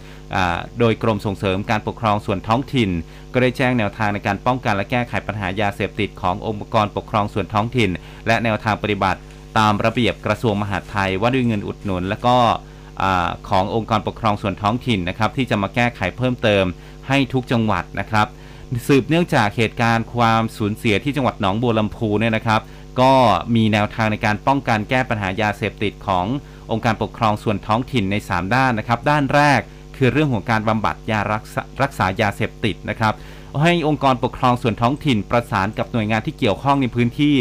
[0.79, 2.89] โดยกรมส่งเสริมการปกครองส่วนท้องถิ่น
[3.33, 7.89] ก็ได้แจ้งแนวทางในการป้องกันและแก้ไขปัญหายาเสพติดขององค์กรปกครองส่วนท้องถิ่น
[8.27, 9.19] และแนวทางปฏิบัติ
[9.57, 12.35] ตามระเบียบกระทรวงมหาดไทยว่าด้วยเงินอุดหนุน และก็
[13.49, 16.65] ขององค์กรปกครองส่วนท้องถิ่นนะครับที่จะมาแก้ไขเพิ่มเติม
[17.07, 18.27] ให้ทุกจังหวัดนะครับ
[18.87, 22.61] สืบเนื่องจากเหตุการณ์ความสูญเสียที่จังหวัดหนองบัวลำพูเนี่ยนะครับ
[23.01, 23.13] ก็
[23.55, 26.25] มีแนวทางในการป้องกันแก้ปัญหายาเสพติดของ
[26.71, 29.59] องค์การปกครองส่วนท้องถิ่นใน 3 ด้านนะครับ ด้านแรก
[29.97, 33.13] คือเรื่องของการบำบัดยารักษารักษายาเสพติดนะครับ
[33.61, 37.35] ให้องค์กรปกครองส่วนท้องถิ่นประสานกับหน่วยงานที่เกี่ยวข้องในพื้นที่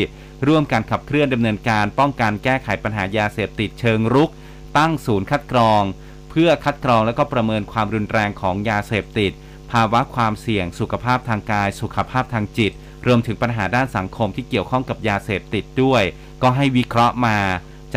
[0.48, 4.30] ร่วมการขับเคลื่อนดำเนินการป้องกันแก้ไขปัญหายาเสพติดเชิงรุก
[4.78, 5.82] ตั้งศูนย์คัดกรอง
[6.30, 9.32] เพื่อคัดกรองและก็ประเมินความรุนแรงของยาเสพติด
[9.72, 12.72] ภาวะความเสี่ยง สุขภาพทางกาย สุขภาพทางจิต
[13.06, 16.02] รวมถึงปัญหาด้านสังคมที่เกี่ยวข้องกับยาเสพติดด้วย
[16.42, 17.38] ก็ให้วิเคราะห์มา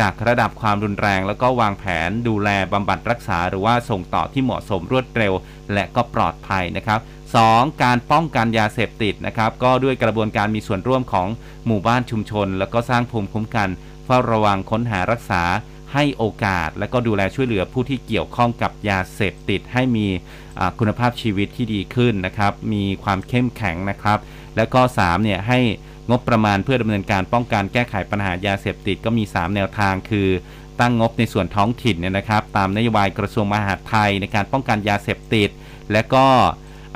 [0.06, 5.32] ากระดับความรุนแรง แล้วก็วางแผนดูแลบำบัดรักษา หรือว่าส่งต่อที่เหมาะสมรวดเร็ว
[5.72, 7.00] และก็ปลอดภัยนะครับ
[7.40, 7.82] 2.
[7.82, 11.28] การป้องกันยาเสพติดนะครับ ก็ด้วยกระบวนการมีส่วนร่วมของ
[11.66, 13.68] หมู่บ้านชุมชน แล้วก็สร้างภูมิคุ้มกัน
[14.04, 15.42] เฝ้าระวังค้นหารักษา
[15.94, 20.06] ให้โอกาส และก็ดูแลช่วยเหลือผู้ที่เกี่ยวข้องกับยาเสพติดให้มี
[20.78, 24.18] คุณภาพชีวิตที่ดีขึ้นนะครับ มีความเข้มแข็งนะครับ
[24.56, 25.60] แล้วก็3เนี่ยให้
[26.10, 30.28] งบประมาณเพื่อดำเนินการป้องกันแก้ไขปัญหายาเสพติดก็มี 3 แนวทางคือ
[30.80, 35.50] ตั้งงบในส่วนท้องถิ่นเนี่ยนะครับ ตามนโยบายกระทรวงมหาดไทยในการป้องกันยาเสพติด
[35.92, 36.26] และก็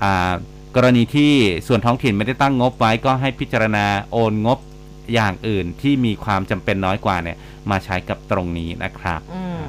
[0.03, 0.33] อ่า
[0.77, 1.33] กรณีที่
[1.67, 4.59] ส่วนท้องถิ่นไม่ได้ตั้งงบไว้ก็ให้พิจารณาโอนงบ
[5.15, 7.37] อย่างอื่นที่มีความจำเป็นน้อยกว่าเนี่ย
[7.71, 9.63] มาใช้กับตรงนี้นะครับอืม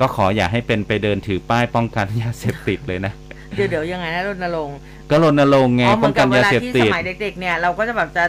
[0.00, 3.12] ก็ขออย่าให้เป็นไปเดินถือป้ายป้องกันยาเสพติดเลยนะ
[3.54, 4.76] เดี๋ยวเดี๋ยวยังไงนะรณรงค์
[5.10, 8.24] ก็รณรงค์ไงอ๋อเหมืป้ออนงกักับนเวยาลาเสพที่ติสด มัยเด็ก ๆ เนี่ยเราก็จะแบบจะ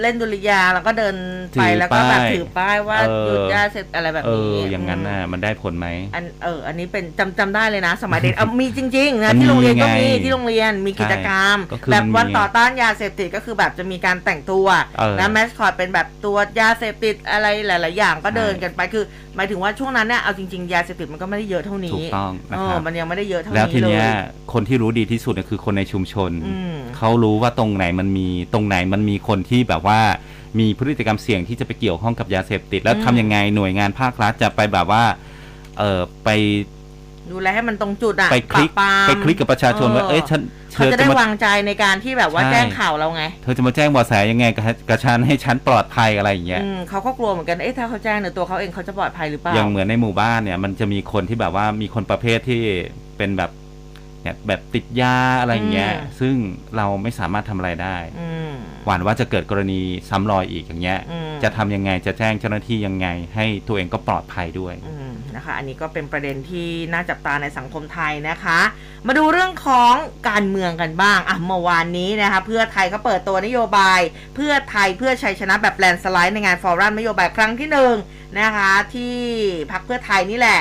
[0.00, 1.14] เล่นดุริยางค์แล้วก็เดิน
[1.54, 14.66] ถืไปอแล้วก็แบบป้ายถือป้ายว่าเออ หยุดยาเสพอะไรแบบเอนี้อ อย่างนั้นน่ะ มันได้ผลไหม อันเออ อันนี้เป็นจำจำได้เลยนะ สมัยเด็กเอามีจริงๆมันะนที่โรงเรียนก็มีมีไงที่โรงเรียนมีกิจกรรม ใช่ก็คือแบบมันมีวันต่อต้านยาเสพติดก็คือแบบจะมีการแต่งตัว
[14.98, 19.04] เออนะแมสคอตเป็นแบบตัวยาเสพติดอะไรหลายๆอย่างก็ใช่เดินกันไปคือ
[19.36, 24.16] หมายถึงว่าช่วงนั้นเนี่ยเอาจริงๆยาเสพติดมันก็ไม่ได้เยอะเท่านี้ถูกต้องนะเอคอรับมันยังไม่ได้เยอะเท่าแล้วทีนี้เลเนี้ย ย
[24.52, 30.00] คนที่รู้ดีที่สุดเนี่ยคือคนในชุมชน อืม เขารู้ว่าตรงไหนมันมีตรงไหนมันมีคนที่แบบว่า
[30.58, 35.04] มีพฤติกรรมเสี่ยงที่จะไปเกี่ยวข้องกับยาเสพติด แล้วอืมทำยังไงหน่วยงานภาครัฐจะไปแบบว่า
[35.78, 36.28] เออไป
[37.32, 40.40] ดูแลให้มันตรงจุดอะไปคลิกปราบปรามไปคลิกกับประชาชนว่าเอ้ยฉัน
[40.72, 52.62] เธเขาอจะจะได้มาวางใจในการที่แบบว่าใช่แจ้งข่าวเราไง เธอจะมาแจ้งเบาะแสยังไงกับกับฉันให้ฉันปลอดภัยอะไรอย่างเงี้ยอืมเขาก็กลัวเหมือนกันเอ๊ะถ้าเขาแจ้งเนี่ยตัวเขาเองเขาจะปลอดภัยหรือเปล่าอย่างเหมือนในหมู่บ้านเนี่ยมันจะมีคนที่แบบว่ามีคนประเภทที่
[53.16, 53.50] เป็นแบบ
[54.24, 56.34] เนี่ยแบบติดยาอะไรอย่างเงี้ยอืมซึ่ง
[56.76, 58.52] เราไม่สามารถทำอะไรได้อืม
[58.84, 68.60] หวานว่าจะเกิดกรณีซ้ำรอยอีกอย่างเงี้ยอืมจะทำยังไงจะแจ้งเจ้าหน้าที่ยังไง ให้ตัวเองก็ปลอดภัยด้วยอืมนะคะ อันนี้ก็เป็นประเด็นที่น่าจับตาในสังคมไทยนะคะ
[69.06, 69.92] มาดูเรื่องของ
[70.28, 74.00] การเมืองกันบ้างอะเมื่อวานนี้นะคะ เพื่อไทยก็เปิดตัวนโยบาย
[74.34, 77.94] เพื่อไทยเพื่อชัยชนะแบบแลนด์สไลด์ในงาน forum นโยบายครั้งที่หนึ่ง
[78.40, 79.16] นะคะ ที่
[79.72, 80.60] พรรคเพื่อไทยนี่แหละ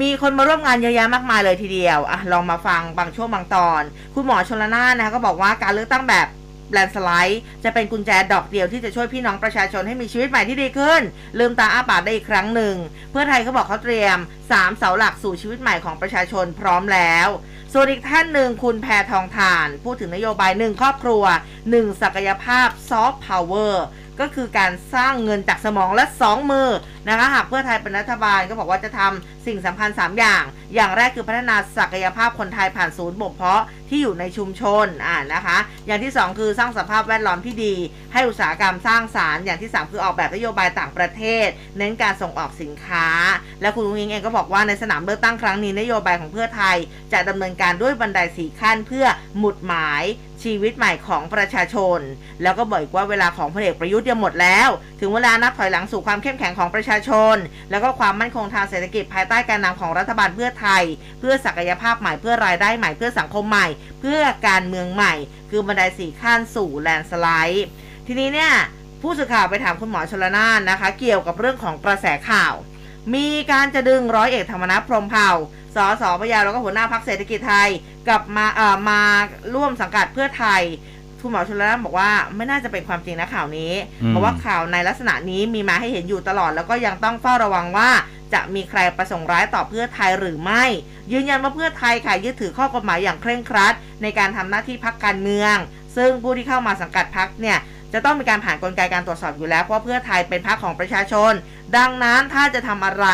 [0.00, 3.82] มีคนมาร่วมงานเยอะแยะมากมายเลยทีเดียวอะลองมาฟังบางช่วงบางตอน
[4.14, 6.26] คุณหมอชลน่านนะคะก็บอกว่าการเลือกตั้งแบบ
[6.72, 11.00] แลนด์สไลด์จะเป็นกุญแจดอกเดียวที่จะช่วยพี่น้องประชาชนให้มีชีวิตใหม่ที่ดีขึ้น
[11.38, 12.74] ลืมตาอ้าปากได้อีกครั้งหนึ่ง
[13.10, 14.18] เพื่อไทยเขาบอกเขาเตรียม
[14.48, 17.28] 3 เสาหลักสู่ชีวิตใหม่ของประชาชนพร้อมแล้ว
[17.72, 21.24] ส่วนอีกท่านหนึ่งคุณแพทองธาร พูดถึงนโยบายหนึ่งครอบครัว
[21.62, 23.84] 1 ศักยภาพซอฟต์พาวเวอร์
[24.20, 26.68] ก็คือการสร้างเงินจากสมองและ 2 มือ
[27.08, 30.42] นะคะหากเพื่อไทยเป็นรัฐบาลก็บอกว่าจะทำสิ่งสำคัญ 3 อย่าง
[30.74, 37.74] อย่างแรกคือพัฒนาศักยภาพคนไทยผ่านศูนย์บ่มเพาะที่อยู่ในชุมชนอ่านะคะ อย่างที่ 2 คือสร้างสภาพแวดล้อมที่ดี
[38.12, 41.46] ให้อุตสาหกรรมสร้างสารรค์อย่างที่ 3 คือออกแบบนโยบายต่างประเทศ
[41.78, 43.06] เน้นการส่งออกสินค้า
[43.60, 46.76] และคุณลุงอิงเองก็บอกว่าในสนามเลือกตั้งครั้งนี้นโยบายของเพื่อไทย
[47.12, 49.06] จะดำเนินการด้วยบันไดสีขั้นเพื่อ
[49.38, 50.04] หมุดหมาย
[50.46, 51.98] ชีวิตใหม่ของประชาชน
[52.42, 54.68] แล้วก็บอกอีกว่าเวลาของพลเอกประยุทธ์ยังหมดแล้ว
[55.00, 57.36] ถึงเวลานับถอยหลังสู่ความเข้มแข็งของประชาชน
[57.70, 60.82] แล้วก็ความมั่นคงทางเศรษฐกิจภายใต้การนำของรัฐบาลเพื่อไทย
[61.20, 63.66] เพื่อศักยภาพใหม่เพื่อรายได้ใหม่เพื่อสังคมใหม่
[64.00, 65.14] เพื่อการเมืองใหม่
[65.50, 67.66] คือบันไดสี่ขั้นสู่แลนด์สไลด์
[68.06, 68.52] ทีนี้เนี่ย
[69.02, 72.54] ผู้สื่อข่าวไปถามคุณหมอชลนานนะคะ เกี่ยวกับเรื่องของกระแสข่าว
[73.14, 75.30] มีการจะดึงร้อยเอกธรรมนัฐพรหมเผ่า
[75.76, 77.68] สสพยาวแล้วก็หัวหน้าพักเศรษฐกิจไทย
[78.08, 79.00] กลับมาเอ่อมา
[79.54, 80.62] ร่วมสังกัดเพื่อไทย
[81.20, 87.90] คุณหมอชลนานบอกว่าไม่น่าจะเป็นความจริงนะข่าวนี้อืมเพราะว่าข่าวในลักษณะนี้มีมาให้เห็นอยู่ตลอด แล้วก็ยังต้องเฝ้าระวังว่า
[88.34, 90.64] จะมีใครประสงค์ร้ายต่อเพื่อไทยหรือไม่
[91.12, 95.56] ยืนยันว่าเพื่อไทยค่ะยึดถือข้อกฎหมายอย่างเคร่งครัด ในการทำหน้าที่พักการเมือง
[95.96, 97.58] ซึ่งผู้ที่เข้ามาสังกัดพักเนี่ย
[97.92, 101.32] จะต้องมีการผ่านกลไกการตรวจสอบอยู่แล้ว เพราะเพื่อไทยเป็นพรรคของประชาชน
[101.76, 103.06] ดังนั้นถ้าจะทำอะไร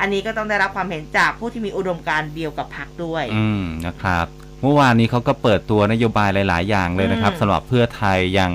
[0.00, 4.26] อันนี้ก็ต้องได้รับความเห็นจากผู้ที่มีอุดมการณ์เดียวกับพรรคด้วย อืมนะครับ
[4.62, 8.52] เมื่อวานนี้เขาก็เปิดตัวนโยบายหลาย ๆ อย่างเลยนะครับอืมสำหรับเพื่อไทยอย่าง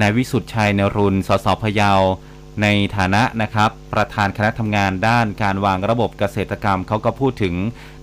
[0.00, 1.92] นายวิสุทธ์ชัยนรุนสสพะเยา
[2.62, 2.66] ใน
[2.96, 7.54] ฐานะนะครับ ประธานคณะทำงานด้านการวางระบบเกษตรกรรมเขาก็พูดถึง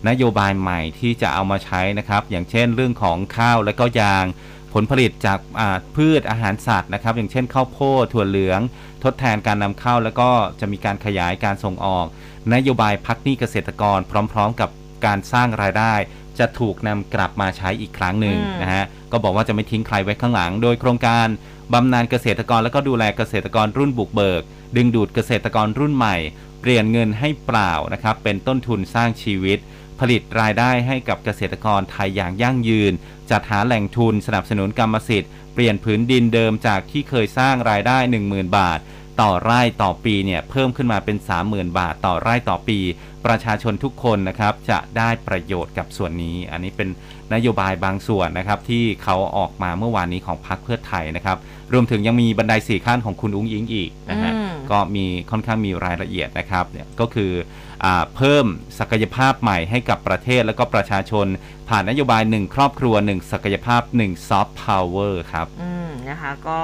[0.10, 4.26] นโยบายใหม่ที่จะเอามาใช้นะครับ อย่างเช่นเรื่องของข้าวและก็ยาง
[4.74, 8.60] ผลผลิตจากอ่าพืชอาหารสัตว์นะครับ อย่างเช่นข้าวโพดถั่วเหลือง
[9.04, 12.06] ทดแทนการนำเข้า แล้วก็จะมีการขยายการส่งออก
[12.54, 14.00] นโยบายพักหนี้เกษตรกร
[14.34, 14.70] พร้อม ๆ กับ
[15.06, 15.94] การสร้างรายได้
[16.40, 21.28] จะถูกนำกลับมาใช้อีกครั้งหนึ่งอืมนะฮะก็บอกว่าจะไม่ทิ้งใครไว้ข้างหลัง โดยโครงการ
[21.74, 24.42] บำนาญเกษตรกรและก็ดูแลเกษตรกรรุ่นบุกเบิก
[24.76, 26.18] ดึงดูดเกษตรกรรุ่นใหม่
[26.62, 29.60] เปลี่ยนเงินให้เปล่านะครับเป็นต้นทุนสร้างชีวิต
[30.00, 32.94] ผลิตรายได้ให้กับเกษตรกรไทยอย่างยั่งยืน
[33.32, 38.80] จัดหาแหล่งทุนสนับสนุนกรรมสิทธิ์เปลี่ยนผืนดินเดิมจากที่เคยสร้างรายได้ 10,000 บาท
[39.22, 41.18] ต่อไร่ต่อปีเนี่ยเพิ่มขึ้นมาเป็น
[41.48, 42.80] 30,000 บาท ต่อไร่ต่อปี
[43.26, 46.90] ประชาชนทุกคนนะครับจะได้ประโยชน์กับส่วนนี้ อันนี้เป็น
[47.34, 51.38] นโยบายบางส่วนนะครับที่เขาออกมาเมื่อวานนี้ของพรรคเพื่อไทยนะครับ
[51.74, 57.32] รวมถึงยังมีบันไดสี่ขั้นของคุณอุ๊งอิ๊งอีกนะฮะอืมก็มีค่อนข้างมีรายละเอียดนะครับเนี่ยก็คือ
[57.71, 57.71] อา
[58.16, 58.46] เพิ่ม
[58.80, 61.28] ศักยภาพใหม่ให้กับประเทศและก็ประชาชน
[61.70, 66.62] ผ่านนโยบาย1ครอบครัว1ศักยภาพ1ซอฟต์พาวเวอร์ครับอืมนะคะก็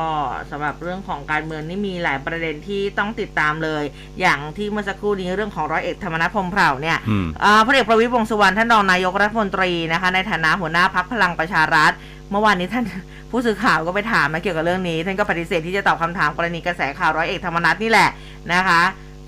[0.52, 3.84] สำหรับเรื่องของการเมืองนี่มีหลายประเด็นที่ต้องติดตามเลย
[4.20, 11.92] อย่างที่เมื่อสักครู่นี้เรื่องของร้อยเอกธรรมนัสพรหมเผ่าเนี่ยอืมอ่าพลเอกประวิตรวงษ์สุวรรณท่านรองนายกรัฐมนตรีนะคะ ในฐานะหัวหน้าพรรคพลังประชารัฐ
[12.32, 12.86] เมื่อวานนี้ท่าน
[13.32, 18.10] ผู้สื่อข่าวก็ไปถามนะเกี่ยวกับเรื่องนี้ ท่านก็ปฏิเสธที่จะตอบคำถามกรณีกระแสข่าวร้อยเอกธรรมนัฐนี่แหละ
[18.54, 18.82] นะคะ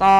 [0.03, 0.13] ก็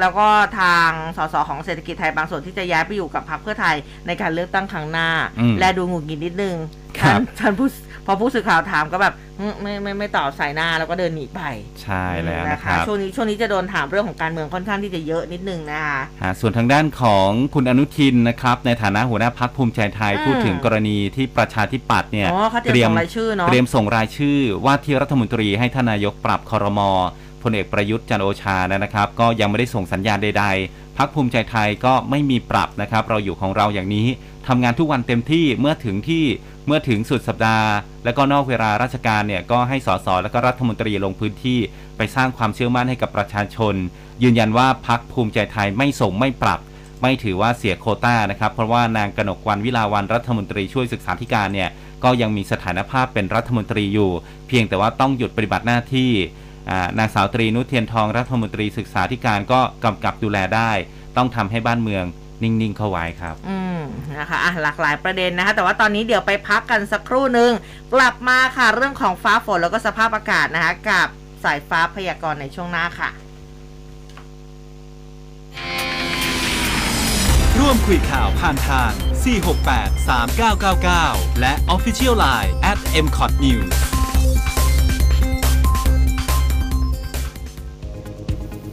[0.00, 0.26] แล้วก็
[0.60, 3.76] ทางสสของเศรษฐกิจไทยบางส่วนที่จะย้ายไปอยู่กับพรรคเพื่อไทย
[4.06, 5.08] ในการเลือกตั้งครั้งหน้า
[5.40, 6.56] อืม และดูหงุดหงิดนิดนึง
[7.00, 7.68] ครับท่านท่านผู้
[8.06, 11.42] พอผู้สื่อข่าวถามก็แบบอืมไม่ไม่ไม่ตอบสายหน้าแล้วก็เดินหนีไป
[11.82, 26.90] ใช่แล้วนะครับ ช่วงนี้ช่วงนี้จะโดนถามเรื่องของการเมืองค่อนข้างที่จะเยอะนิดนึงนะคะ ฮะส่วนทางด้านของคุณอนุทินนะครับ ในฐานะหัวหน้าพักภูมิใจไทย อืม พูดถึงกรณีที่ประชาธิปัตย์เนี่ยอ๋อเขาเตรียมส่งรายชื่อเนาะ เตรียมส่งรายชื่อว่าที่รัฐมนตรีให้ท่านนายกปรับคอรมอ
[27.42, 34.08] พลเอกประยุทธ์จันโอชานะครับ ก็ยังไม่ได้ส่งสัญญาณใด ๆพักภูมิใจไทยก็ไม่มีปรับนะครับ เราอยู่ของเราอย่างนี้
[34.46, 36.24] ทำงานทุกวันเต็มที่เมื่อถึงที่
[36.66, 37.68] เมื่อถึงสุดสัปดาห์
[38.04, 41.58] และก็นอกเวลาราชการเนี่ยก็ให้สสและก็รัฐมนตรีลงพื้นที่
[41.96, 43.74] ไปสร้างความเชื่อมั่นให้กับประชาชน
[44.22, 46.60] ยืนยันว่าพักภูมิใจไทยไม่ส่งไม่ปรับ
[47.02, 51.70] ไม่ถือว่าเสียโคต้านะครับ เพราะว่านางกนกวันวิลาวันรัฐมนตรีช่วยศึกษาธิการเนี่ย
[52.04, 54.10] ก็ยังมีสถานภาพเป็นรัฐมนตรีอยู่
[54.48, 56.10] เพียงแต่ว่าต้องหยุดปฏิบัติหน้าที่
[56.98, 60.70] นางสาวตรีนุชเทียนทองรัฐมนตรีศึกษาธิการก็กำกับดูแลได้
[61.16, 62.04] ต้องทำให้บ้านเมือง
[62.42, 63.80] นิ่ง ๆ เข้าไว้ครับ อืม
[64.18, 67.52] นะคะอะหลากหลายประเด็นนะคะ แต่ว่าตอนนี้เดี๋ยวไปพักกันสักครู่หนึ่ง
[67.94, 71.06] กลับมาค่ะ เรื่องของฟ้าฝนแล้วก็สภาพอากาศนะคะ กับ
[71.44, 73.10] สายฟ้าพยากรณ์ในช่วงหน้าค่ะ
[77.58, 78.90] ร่วมคุยข่าวผ่านทาง
[79.70, 80.08] 468
[80.58, 83.74] 3999 และ Official Line at m c o t News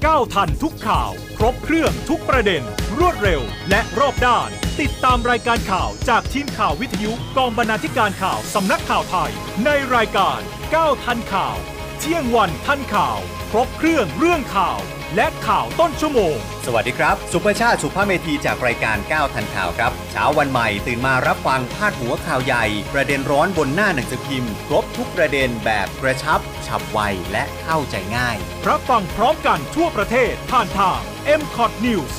[0.05, 2.63] ก้าวทันทุกข่าว ครบเครื่องทุกประเด็น
[2.97, 4.49] รวดเร็ว และรอบด้าน
[4.81, 9.31] ติดตามรายการข่าวจากทีมข่าววิทยุกองบรรณาธิการข่าวสำนักข่าวไทย
[9.65, 10.39] ในรายการ
[10.75, 11.57] ก้าวทันข่าว
[11.99, 13.19] เที่ยงวันทันข่าว
[13.51, 14.79] ครบเครื่องเรื่องข่าว
[15.16, 16.36] และข่าวต้นชั่วโมง
[16.66, 26.99] สวัสดีครับ สุภชาติสุภาพเมธีจากรายการ 9 ทันข่าวครับ เช้าวันใหม่ตื่นมารับฟังพาดหัวข่าวใหญ่ ประเด็นร้อนบนหน้าหนังสือพิมพ์ ครบทุกประเด็นแบบกระชับ ฉับไว
[27.32, 28.38] และเข้าใจง่าย
[28.68, 30.99] รับฟังพร้อมกันทั่วประเทศผ่านทาง
[31.39, 32.14] m c o t News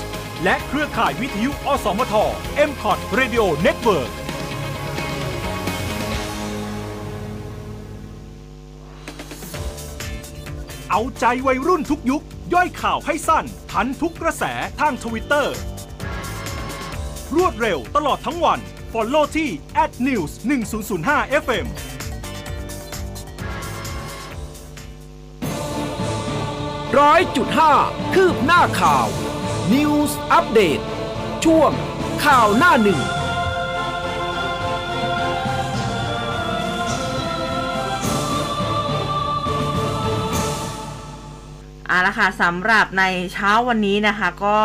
[0.45, 2.15] และเครือข่ายวิทยุ อสมท
[2.69, 4.11] m c o t Radio Network
[10.91, 12.23] เอาใจวัยรุ่นทุกยุค
[12.55, 14.45] ย่อยข่าวให้สั้น ทันทุกกระแส
[14.81, 15.57] ทางทวิตเตอร์
[17.37, 18.61] รวดเร็วตลอดทั้งวัน
[18.93, 19.51] Follow ที่
[20.07, 20.31] @news
[20.87, 21.67] 1005 FM
[26.99, 27.73] ร้อยจุดห้า
[28.15, 29.07] คืบหน้าข่าว
[29.75, 30.81] News อัปเดต
[31.45, 31.71] ช่วง
[32.25, 33.01] ข่าวหน้าหนึ่ง
[42.07, 44.59] ละค่ะสำหรับในเช้าวันนี้นะคะ ก็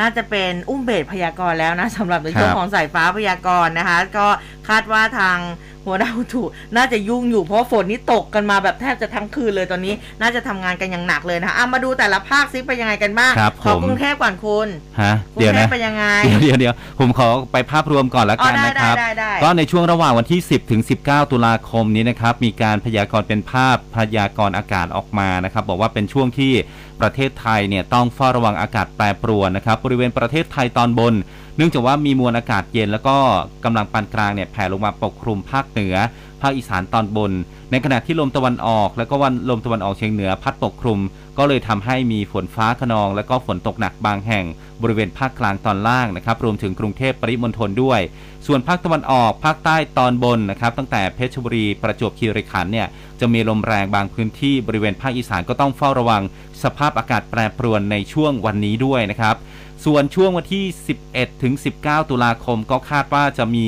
[0.00, 4.26] น่าจะเป็นอุ้มเบสพยากรณ์แล้วนะสำหรับในช่วงครับของสายฟ้าพยากรณ์นะคะ ก็
[4.68, 5.38] คาดว่าทาง
[5.86, 6.42] หัวดาวถู
[6.76, 14.68] น่าจะยุ่งอยู่เพราะว่าฝนนี่ตกกันมาแบบแทบจะทั้งคืนเลยตอนนี้ น่าจะทำงานกันอย่างหนักเลยนะคะอะมาดูแต่ละภาคซิเป็นยังไงกันบ้างครับขอผมกรุงเทพก่อนคุณ
[15.00, 26.52] ฮะกรุเดี๋ยวงเทนะพเป็นยังไงเดี๋ยวเดี๋ยวเดี๋ยวผมขอไปภาพรวมก่อนละกันอ๋อได้นะครับได้ได้ได้ก็ในช่วงระหว่างวันที่ 10ถึง19 ตุลาคมนี้นะครับมีการพยากรณ์เป็นภาพพยากรณ์อากาศออกมานะครับบอกว่าเป็นช่วงที่
[27.00, 31.14] ประเทศไทยเนี่ยต้องเฝ้าระวังอากาศแปรปรวนนะครับบริเวณประเทศไทยตอนบน
[31.56, 33.16] เนื่องจากว่ามีมวลอากาศเย็นแล้วก็
[33.64, 35.94] กำลังปานกลางเนี่ยแผ่ลงมาปกคลุมภาคเหนือ
[36.42, 37.32] ภาคอีสานตอนบน
[37.70, 41.00] ในขณะที่ลมตะวันออก แล้วก็วันลมตะวันออกเฉียงเหนือพัดปกคลุม
[41.38, 44.44] ก็เลยทำให้มีฝนฟ้าขนอง แล้วก็ฝนตกหนักบางแห่ง
[44.82, 48.00] บริเวณภาคกลางตอนล่างนะครับรวมถึงกรุงเทพปริมณฑลด้วย
[48.46, 52.86] ส่วนภาคตะวันออก ภาคใต้ตอนบนนะครับตั้งแต่เพชรบุรีประจวบคีรีขันธ์เนี่ย
[53.20, 56.22] จะมีลมแรงบางพื้นที่บริเวณภาคอีสานก็ต้องเฝ้าระวัง
[56.62, 59.36] สภาพอากาศแปรปรวนในช่วงวันนี้ด้วยนะครับ
[59.84, 60.64] ส่วนช่วงวันที่
[61.02, 63.66] 11 ถึง 19 ตุลาคมก็คาดว่าจะมี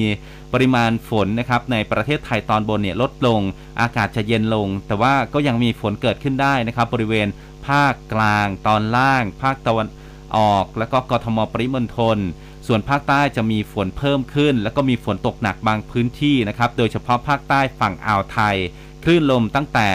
[0.52, 3.40] ปริมาณฝนนะครับในประเทศไทยตอนบนเนี่ยลดลง
[3.80, 7.28] อากาศจะเย็นลง แต่ว่าก็ยังมีฝนเกิดขึ้นได้นะครับ บริเวณ
[7.66, 9.88] ภาคกลาง ตอนล่าง ภาคตะวัน
[10.36, 12.18] ออก แล้วก็กทมปริมณฑล
[12.66, 18.56] ส่วนภาคใต้จะมีฝนเพิ่มขึ้น แล้วก็มีฝนตกหนักบางพื้นที่นะครับ โดยเฉพาะภาคใต้ฝั่งอ่าวไทย
[19.04, 19.88] คลื่นลมตั้งแต่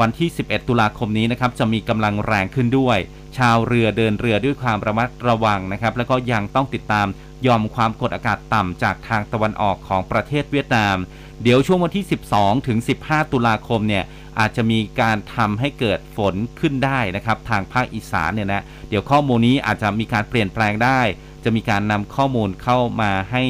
[0.00, 2.98] วันที่ 11 ตุลาคมนี้นะครับจะมีกำลังแรงขึ้นด้วย
[3.38, 7.06] ชาวเรือเดินเรือด้วยความระมัดระวังนะครับ แล้วก็ยังต้องติดตาม
[7.46, 10.96] ยอมความกดอากาศต่ำจากทางตะวันออกของประเทศเวียดนาม
[11.42, 12.04] เดี๋ยวช่วงวันที่
[12.34, 14.04] 12 ถึง 15 ตุลาคมเนี่ย
[14.38, 21.00] อาจจะมีการทำให้เกิดฝนขึ้นได้นะครับ ทางภาคอีสานเนี่ยนะเดี๋ยวข้อมูลนี้อาจจะมีการเปลี่ยนแปลงได้
[21.44, 23.42] จะมีการนำข้อมูลเข้ามาให้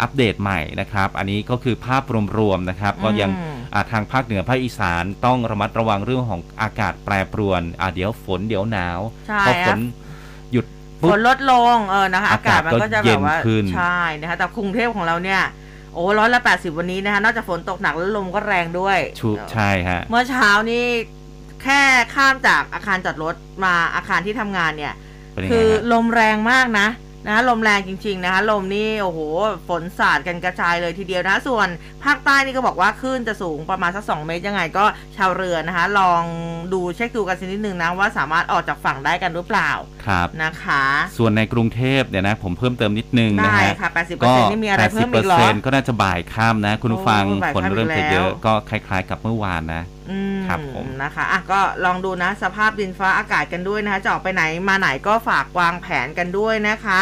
[0.00, 2.02] อัปเดตใหม่นะครับ อันนี้ก็คือภาพ
[2.38, 9.78] รวมๆนะครับ ก็ยังอืมอ่าทางภาคเหนือภาคอีสานต้องระมัดระวังเรื่องของอากาศแปรปรวนอ่าเดี๋ยวฝนเดี๋ยวหนาวใช่พอฝน
[10.52, 10.66] หยุด
[11.00, 15.42] ฝปุ๊บนลดลงเออนะคะ อากาศมันก็จะแบบว่าอากาศก็เย็นขึ้นใช่นะคะแต่กรุงเทพของเราเนี่ย
[15.94, 20.84] โอ้ร้อยละแปดสิบวันนี้นะคะนอกจากฝนตกหนักแล้วลมก็แรงด้วยชุใช่ฮะเมื่อเช้านี่
[21.62, 21.80] แค่
[22.14, 23.34] ข้ามจากอาคารจอดรถ
[23.64, 24.94] มาอาคารที่ทำงานเนี่ย
[25.32, 26.86] เป็นยังคืไงอฮะลมแรงมากนะ
[27.28, 29.20] นะลมแรงจริงๆนะคะลมนี่โอ้โห
[29.68, 31.68] ฝนสาดกันกระจายเลยทีเดียวนะส่วน
[32.04, 34.84] ภาคใต้นี่ก็บอกว่าคลื่นจะสูงประมาณสักสองเมตรยังไงก็
[35.16, 36.22] ชาวเรือนะคะ ลอง
[36.72, 39.70] ดูเช็คดูกันสักนิดนึงนะว่าสามารถออกจากฝั่งได้กันหรือเปล่า
[40.06, 40.84] ครับนะคะ
[41.18, 50.01] ส่วนในกรุงเทพเนี่ยนะผมเพิ่มเติมนิดนึงนะได้ฮะค่ะ80%ก็นี่มีอะไรเพิ่มอีกเหรอ80%ก็น่าจะบ่ายค่ำนะ คุณผู้ฟังโอ้บ่ายฝนค่ำเริ่มจะอีกแล้วเยอะก็คล้าย ๆ กับเมื่อวานนะอืม
[50.48, 57.00] ครับผมนะคะอะก็ลองดูนะสภาพดินฟ้าอากาศกันด้วยนะคะจะออกไปไหนมาไหนก็ฝากวางแผนกันด้วยนะคะ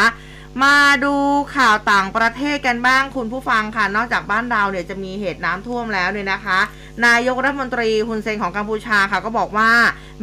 [0.63, 1.15] มาดู
[1.55, 6.59] ข่าวต่างประเทศกันบ้างคุณผู้ฟังค่ะ นอกจากบ้านเราเนี่ยจะมีเหตุน้ำท่วมแล้วเนี่ยนะคะ
[7.05, 9.71] นายกรัฐมนตรีฮุนเซนของกัมพูชาค่ะก็บอกว่า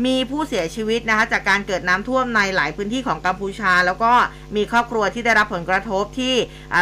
[0.06, 4.12] มีผู้เสียชีวิตนะคะจากการเกิดน้ำท่วมในหลายพื้นที่ของกัมพูชา แล้วก็
[4.56, 6.34] มีครอบครัวที่ได้รับผลกระทบที่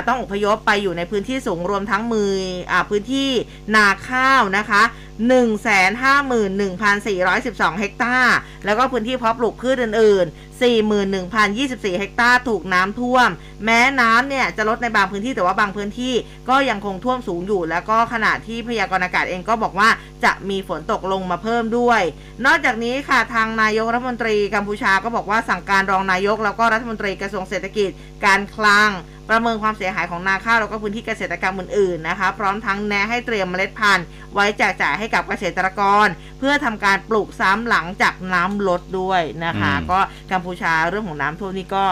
[0.08, 2.32] ต้องอพยพไปอยู่ในพื้นที่สูงรวมทั้งมือ
[2.72, 3.30] อพื้นที่
[3.74, 4.82] นาข้าวนะคะ
[5.26, 10.26] 151,412 เฮกตาร์ แล้วก็พื้นที่เพาะปลูกพืชอื่น
[10.60, 13.28] 41,024 เฮกตาร์ถูกน้ำท่วม
[13.64, 16.14] แม้น้ำเนี่ยจะลดในบางพื้นที่แต่ว่าบางพื้นที่
[16.48, 19.88] ก็ยังคงท่วมสูงอยู่ แล้วก็ขณะที่พยากรณ์อากาศเองก็บอกว่า
[20.24, 22.02] จะมีฝนตกลงมาเพิ่มด้วย
[22.46, 27.90] นอกจากนี้ค่ะทางนายกรัฐมนตรีกัมพูชาก็บอกว่าสั่งการรองนายกแล้วก็รัฐมนตรีกระทรวงเศรษฐกิจ
[28.24, 28.90] การคลัง
[29.30, 36.06] ประเมินความเสียหายของนาข้าวแล้วก็พื้นที่เกษตรกรรมอื่นๆนะคะ พร้อมทั้งแนะให้เตรียมเมล็ดพันธุ์ ไว้แจกจ่ายให้กับเกษตรกร
[36.38, 39.98] เพื่อทำการปลูกซ้ำหลังจากน้ำลดด้วยนะคะอืมก็
[40.32, 41.84] กัมพูชาเรื่องของน้ำท่วมนี่ก็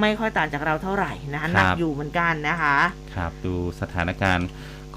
[0.00, 2.76] ไม่ค่อยต่างจากเราเท่าไหร่นะคะหนักอยู่เหมือนกันนะคะ
[3.14, 4.48] ครับดูสถานการณ์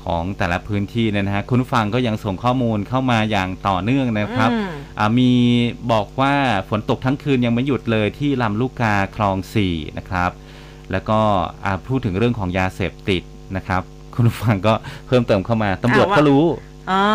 [0.04, 4.70] ของแต่ละพื้นที่เนยนะฮะคุณผู้ฟังก็ยังส่งข้อมูลเข้ามาอย่างต่อเนื่องนะครับอืม
[5.00, 5.32] อ่ามี
[5.92, 6.34] บอกว่า
[6.70, 10.32] ฝนตกทั้งคืนยังไม่หยุดเลยที่ลำลูกกาคลองสี่นะครับ
[10.92, 11.20] แล้วก็
[11.66, 13.24] อ่าพูดถึงเรื่องของยาเสพติด
[13.58, 13.82] นะครับ
[14.16, 14.74] คุณผู้ฟังก็
[15.08, 16.46] เพิ่มเติมเข้ามาตำรวจอ่าว่าก็รู้
[16.92, 17.06] อ่า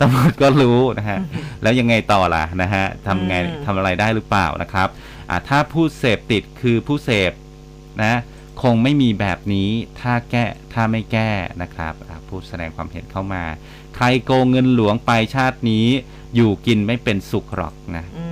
[0.00, 1.18] ตำรวจก็รู้นะฮะ
[1.62, 4.88] แล้วยังไงต่อล่ะนะฮะทำไงอืมทำอะไรได้หรือเปล่านะครับ
[5.30, 7.32] อ่าถ้าผู้เสพติดคือผู้เสพ
[8.02, 8.14] นะ
[8.62, 9.70] คงไม่มีแบบนี้
[10.00, 11.30] ถ้าแก้ถ้าไม่แก้
[11.62, 13.42] นะครับอ่าผู้แสดงความเห็นเข้ามา
[13.94, 15.86] ใครโกงเงินหลวงไปชาตินี้
[16.34, 18.24] อยู่กินไม่เป็นสุขหรอกนะอื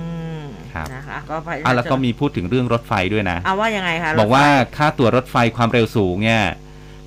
[0.73, 6.43] ครับนะคะก็ไปอะแล้วก็มีพูดถึงเรื่องรถไฟด้วยนะเอาว่ายังไงคะบอกว่าถไฟค่าตั๋วรถไฟความเร็วสูงเนี่ย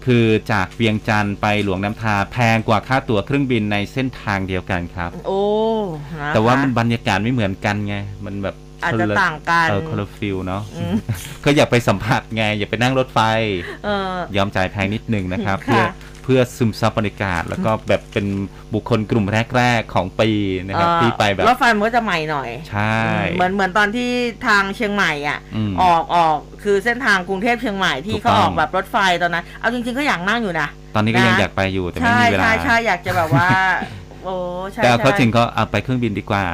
[0.06, 5.40] คือจากเวียงจันทร์ไปหลวงน้ำทาแพงกว่าค่าตั๋วเครื่องบินในเส้นทางเดียวกันครับ โอ้
[5.96, 10.94] นะคะแต่ว่ามันบรรยากาศไม่เหมือนกันไง มันแบบอาจจะคนลต่างกันเออคนละฟิลเนาะอืม
[11.44, 13.20] ก็อย่าไปสัมผัสไง อย่าไปนั่งรถไฟ
[13.84, 15.82] เออยอมจ่ายแพงนิดนึงนะครับค่ะเพื่อ
[16.24, 18.26] เพื่อซึมซับบรรยากาศ แล้วก็แบบเป็น
[18.74, 20.30] บุคคลกลุ่มแรก ๆ ของปี
[20.66, 22.98] นะครับเอ่อที่ไปแบบรถไฟมันก็จะใหม่หน่อย ใช่
[23.34, 24.10] เหมือนเหมือนตอนที่
[24.46, 33.48] ทางเชียงใหม่อะอืมออกออกคือเส้นทางกรุงเทพเชียงใหม่ที่ถูกเขาต้องออกแบบรถไฟตอนนั้น เอาจริง ๆ ก็อยากนั่งอยู่นะ ตอนนี้ก็ยังนะอยากไปอยู่แต่ไม่ใช่มีเวลาใช่ใช่อยากจะแบบว่า
[34.24, 34.36] โอ้
[34.72, 36.44] ใช่แต่เอาเข้าใช่จริงก็เอาไปเครื่องบินดีกว่า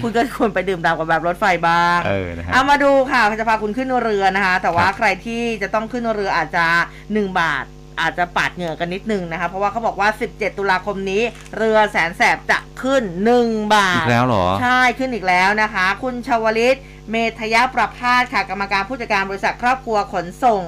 [0.00, 6.66] คุณก็ควรไปดื่มด่ำกับแบบรถไฟบ้าง เออนะฮะเอามาดูค่ะจะพาคุณขึ้นเรือนะคะ แต่ว่าครับใครที่จะต้องขึ้นเรืออาจจะ
[7.06, 7.64] 1บาท
[8.00, 11.22] อาจจะปาดเหงื่อกันนิดนึงนะคะ เพราะว่าเขาบอกว่า 17 ตุลาคมนี้
[11.56, 13.04] เรือแสนแสบจะขึ้น
[13.38, 16.78] 1 บาอีทกแล้วเหรอ ใช่ขึ้นอีกแล้วนะคะ คุณชวลิต
[17.10, 20.62] เมธยประพาสค่ะ กรรมการผู้จัดการบริษัทครอบครัวขนส่ง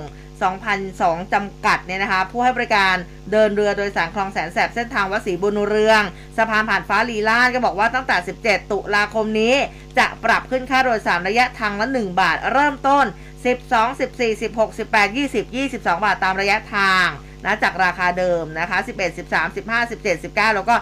[0.64, 2.94] 2002 จำกัดเนี่ยนะคะ ผู้ให้บริการ
[3.32, 6.02] เดินเรือโดยสารคลองแสนแสบเส้นทางวัดศรีบุญเรือง
[6.36, 9.54] สะพานผ่านฟ้าลีลาดก็บอกว่าตั้งแต่ 17 ตุลาคมนี้
[9.98, 13.04] จะปรับขึ้นค่าโดยสารระยะทางละ 1 บาท เริ่มต้น
[13.44, 17.06] 12 14 16 18 20 22 บาทตามระยะทาง
[17.44, 20.74] นะจากราคาเดิมนะคะ 11 13 15 17 19 แล้วก็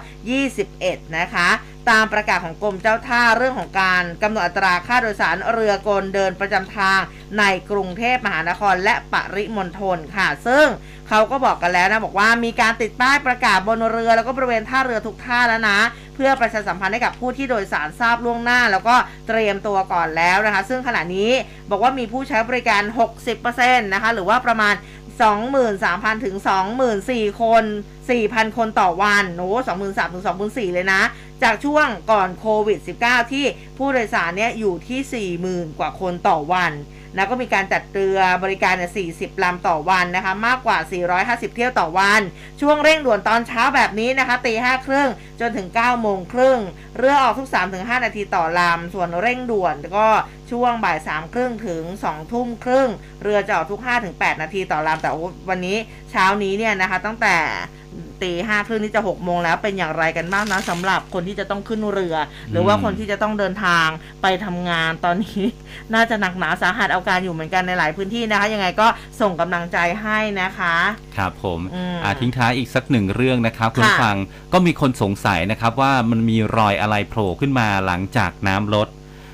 [0.55, 1.49] 21 นะคะ
[1.91, 7.01] ตามประกาศของกรมเจ้าท่าเรื่องของการกำหนดอัตราค่าโดยสารเรือกลเดินประจำทาง
[7.39, 10.67] ในกรุงเทพมหานครและปริมณฑลค่ะ ซึ่ง
[11.09, 15.79] เขาก็บอกกันแล้วนะ บอกว่ามีการติดป้ายประกาศบนเรือ แล้วก็บริเวณท่าเรือทุกท่าแล้วนะ
[16.15, 18.97] เพื่อประชาสัมพันธ์ให้กับผู้ที่โดยสารทราบล่วงหน้า แล้วก็
[19.29, 21.31] เตรียมตัวก่อนแล้วนะคะ ซึ่งขณะนี้
[21.71, 22.83] บอกว่ามีผู้ใช้บริการ
[23.39, 24.75] 60%นะคะหรือว่าประมาณ
[25.19, 26.37] 23,000 ถึง
[26.89, 27.65] 24,000 คน
[28.09, 29.49] 4,000 คนต่อวันโอ้
[29.83, 31.03] 23,000 ถึง 24,000 เลยนะ
[31.43, 33.45] จากช่วงก่อนโควิด -19 ที่
[33.77, 36.73] ผู้โดยสารเนี่ยอยู่ที่ 40,000 กว่าคนต่อวัน
[37.17, 38.75] นะก็มีการจัดเรือบริการ
[39.09, 40.79] 40 ลำต่อวันนะคะ มากกว่า
[41.17, 42.21] 450 เที่ยวต่อวัน
[42.61, 45.09] ช่วงเร่งด่วนตอนเช้าแบบนี้นะคะตีห้าครึ่ง
[45.41, 46.59] จนถึง 9 โมงครึ่ง
[46.97, 50.09] เรือออกทุก 3-5 นาทีต่อลำ ส่วนเร่งด่วนก็
[50.51, 52.89] ช่วงบ่ายสามครึ่งถึง2ทุ่มครึ่ง
[53.23, 53.81] เรือจะออกทุก
[54.11, 55.11] 5-8 นาทีต่อลำ แต่
[55.49, 55.77] วันนี้
[56.11, 57.37] เช้านี้เนี่ยนะคะตั้งแต่
[58.23, 62.17] ตีห้าครึ่งนี่จะ6โมงแล้วเป็นอย่างไรกันบ้างนะสำหรับคนที่จะต้องขึ้นเรือ
[62.53, 63.89] หรือว่าคนที่จะต้องเดินทาง
[64.23, 65.43] ไปทำงานตอนนี้
[65.95, 68.87] น่าจะหนักหนาสาหัสเอาการอยู่เหมือนกันในหลายพื้นที่นะคะ ยังไงก็
[69.21, 70.77] ส่งกำลังใจให้นะคะ
[71.17, 74.17] ครับผมอืมอ่าทิ้งท้ายอีกสักหนึ่งเรื่องนะครับคุณค่ะผู้ฟัง
[74.53, 78.89] ก็มีคนสงสัยนะครับว่ามันมีรอยอะไรโผล่ขึ้นมาหลังจากน้ำลด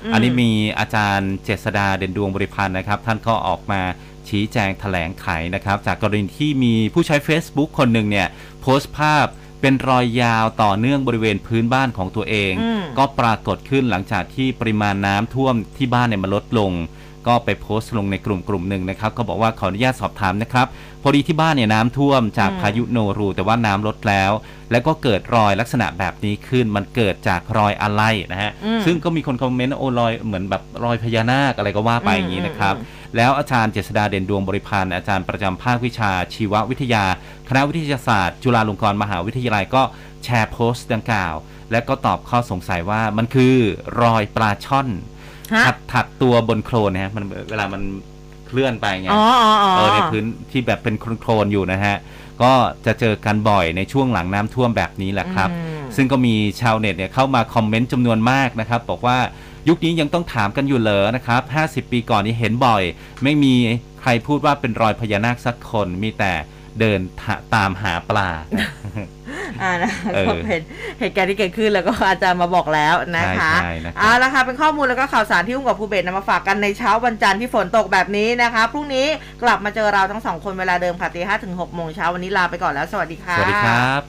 [0.09, 3.81] มอันนี้มีอาจารย์เจษดาเด่นดวงบริพันธ์นะครับ ท่านก็ออกมา
[4.29, 8.27] ชี้แจงแถลงไขนะครับจากกรณีที่มีผู้ใช้ Facebook คนหนึ่งเนี่ย
[8.61, 9.27] โพสต์ภาพ
[9.61, 16.71] เป็นรอยยาวต่อเนื่องบริเวณพื้นบ้านของตัวเองอืมก็ปรากฏขึ้นหลังจากที่ปริมาณน้ำท่วมที่บ้านเนี่ยมันลดลง
[17.27, 20.67] ก็ไปโพสต์ลงในกลุ่มกลุ่มหนึ่งนะครับ ก็บอกว่าขออนุญาตสอบถามนะครับ
[21.01, 24.31] พอดีที่บ้านเนี่ยน้ำท่วมจากอืมพายุโนรู แต่ว่าน้ำลดแล้ว
[24.71, 28.01] แล้วก็เกิดรอยลักษณะแบบนี้ขึ้น มันเกิดจากรอยอะไร
[28.31, 37.05] นะฮะอืมซึ่งก็มีคนคอมเมนต์ว่าโอ้รอยเหมือนแบบรอยพญานาคอะไรก็ว่าไปอืมอย่างนี้นะครับอืมแล้วอาจารย์เจษดาเด่นดวงบริพันธ์อาจารย์ประจำภาควิชาชีววิทยา
[37.49, 39.83] คณะวิทยาศาสตร์ จุฬาลงกรณ์มหาวิทยาลัยก็
[40.23, 41.35] แชร์โพสต์ดังกล่าว
[41.71, 43.55] และก็ตอบข้อสงสัยว่ามันคือ
[44.01, 45.14] รอยปลาช่อนฮะ
[45.65, 47.81] ถัดถัดตัวบนโคลนนะฮะมันเวลามัน
[48.47, 51.95] เคลื่อนไปไงอ๋ออ๋ออ๋อเออในพื้นที่แบบเป็นโคลนๆอยู่นะฮะ
[52.41, 52.53] ก็
[52.85, 59.17] จะเจอกันบ่อยในช่วงหลังน้ำท่วมแบบนี้แหละครับอืมซึ่งก็มีชาวเน็ตเนี่ยเข้ามาคอมเมนต์จำนวนมากนะครับ บอกว่า
[59.67, 61.41] ยุคนี้ยังต้องถามกันอยู่เหรอนะครับ
[61.87, 62.83] 50 ปีก่อนนี้เห็นบ่อย
[63.23, 63.55] ไม่มี
[64.01, 66.33] ใครพูดว่าเป็นรอยพญานาคสักคน มีแต่
[66.79, 68.29] เดินทะตามหาปลา
[69.61, 70.59] อ่านะเออก็เป็น
[70.99, 79.05] เหตุการณ์ที่เกิดขึ้นแล้วก็อาจารย์มาบอกแล้วนะคะใช่ใช่นะครับเอาละค่ะเป็นข้อมูลแล้วก็ข่าวสารที่อุ้มกับภูเบศนำมาฝากกันในเช้าวันจันทร์ที่ฝนตกแบบนี้นะคะ พรุ่งนี้
[79.43, 84.01] กลับมาเจอเราทั้งสองคนเวลาเดิมค่ะตีห้าถึงหกโมงเช้าวันนี้ลาไปก่อนแล้ว สวัสดีค่ะสวัสดีครับ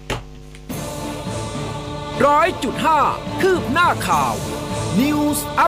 [2.27, 2.99] ร้อยจุดห้า
[3.41, 4.35] คืบหน้าข่าว
[5.01, 5.39] News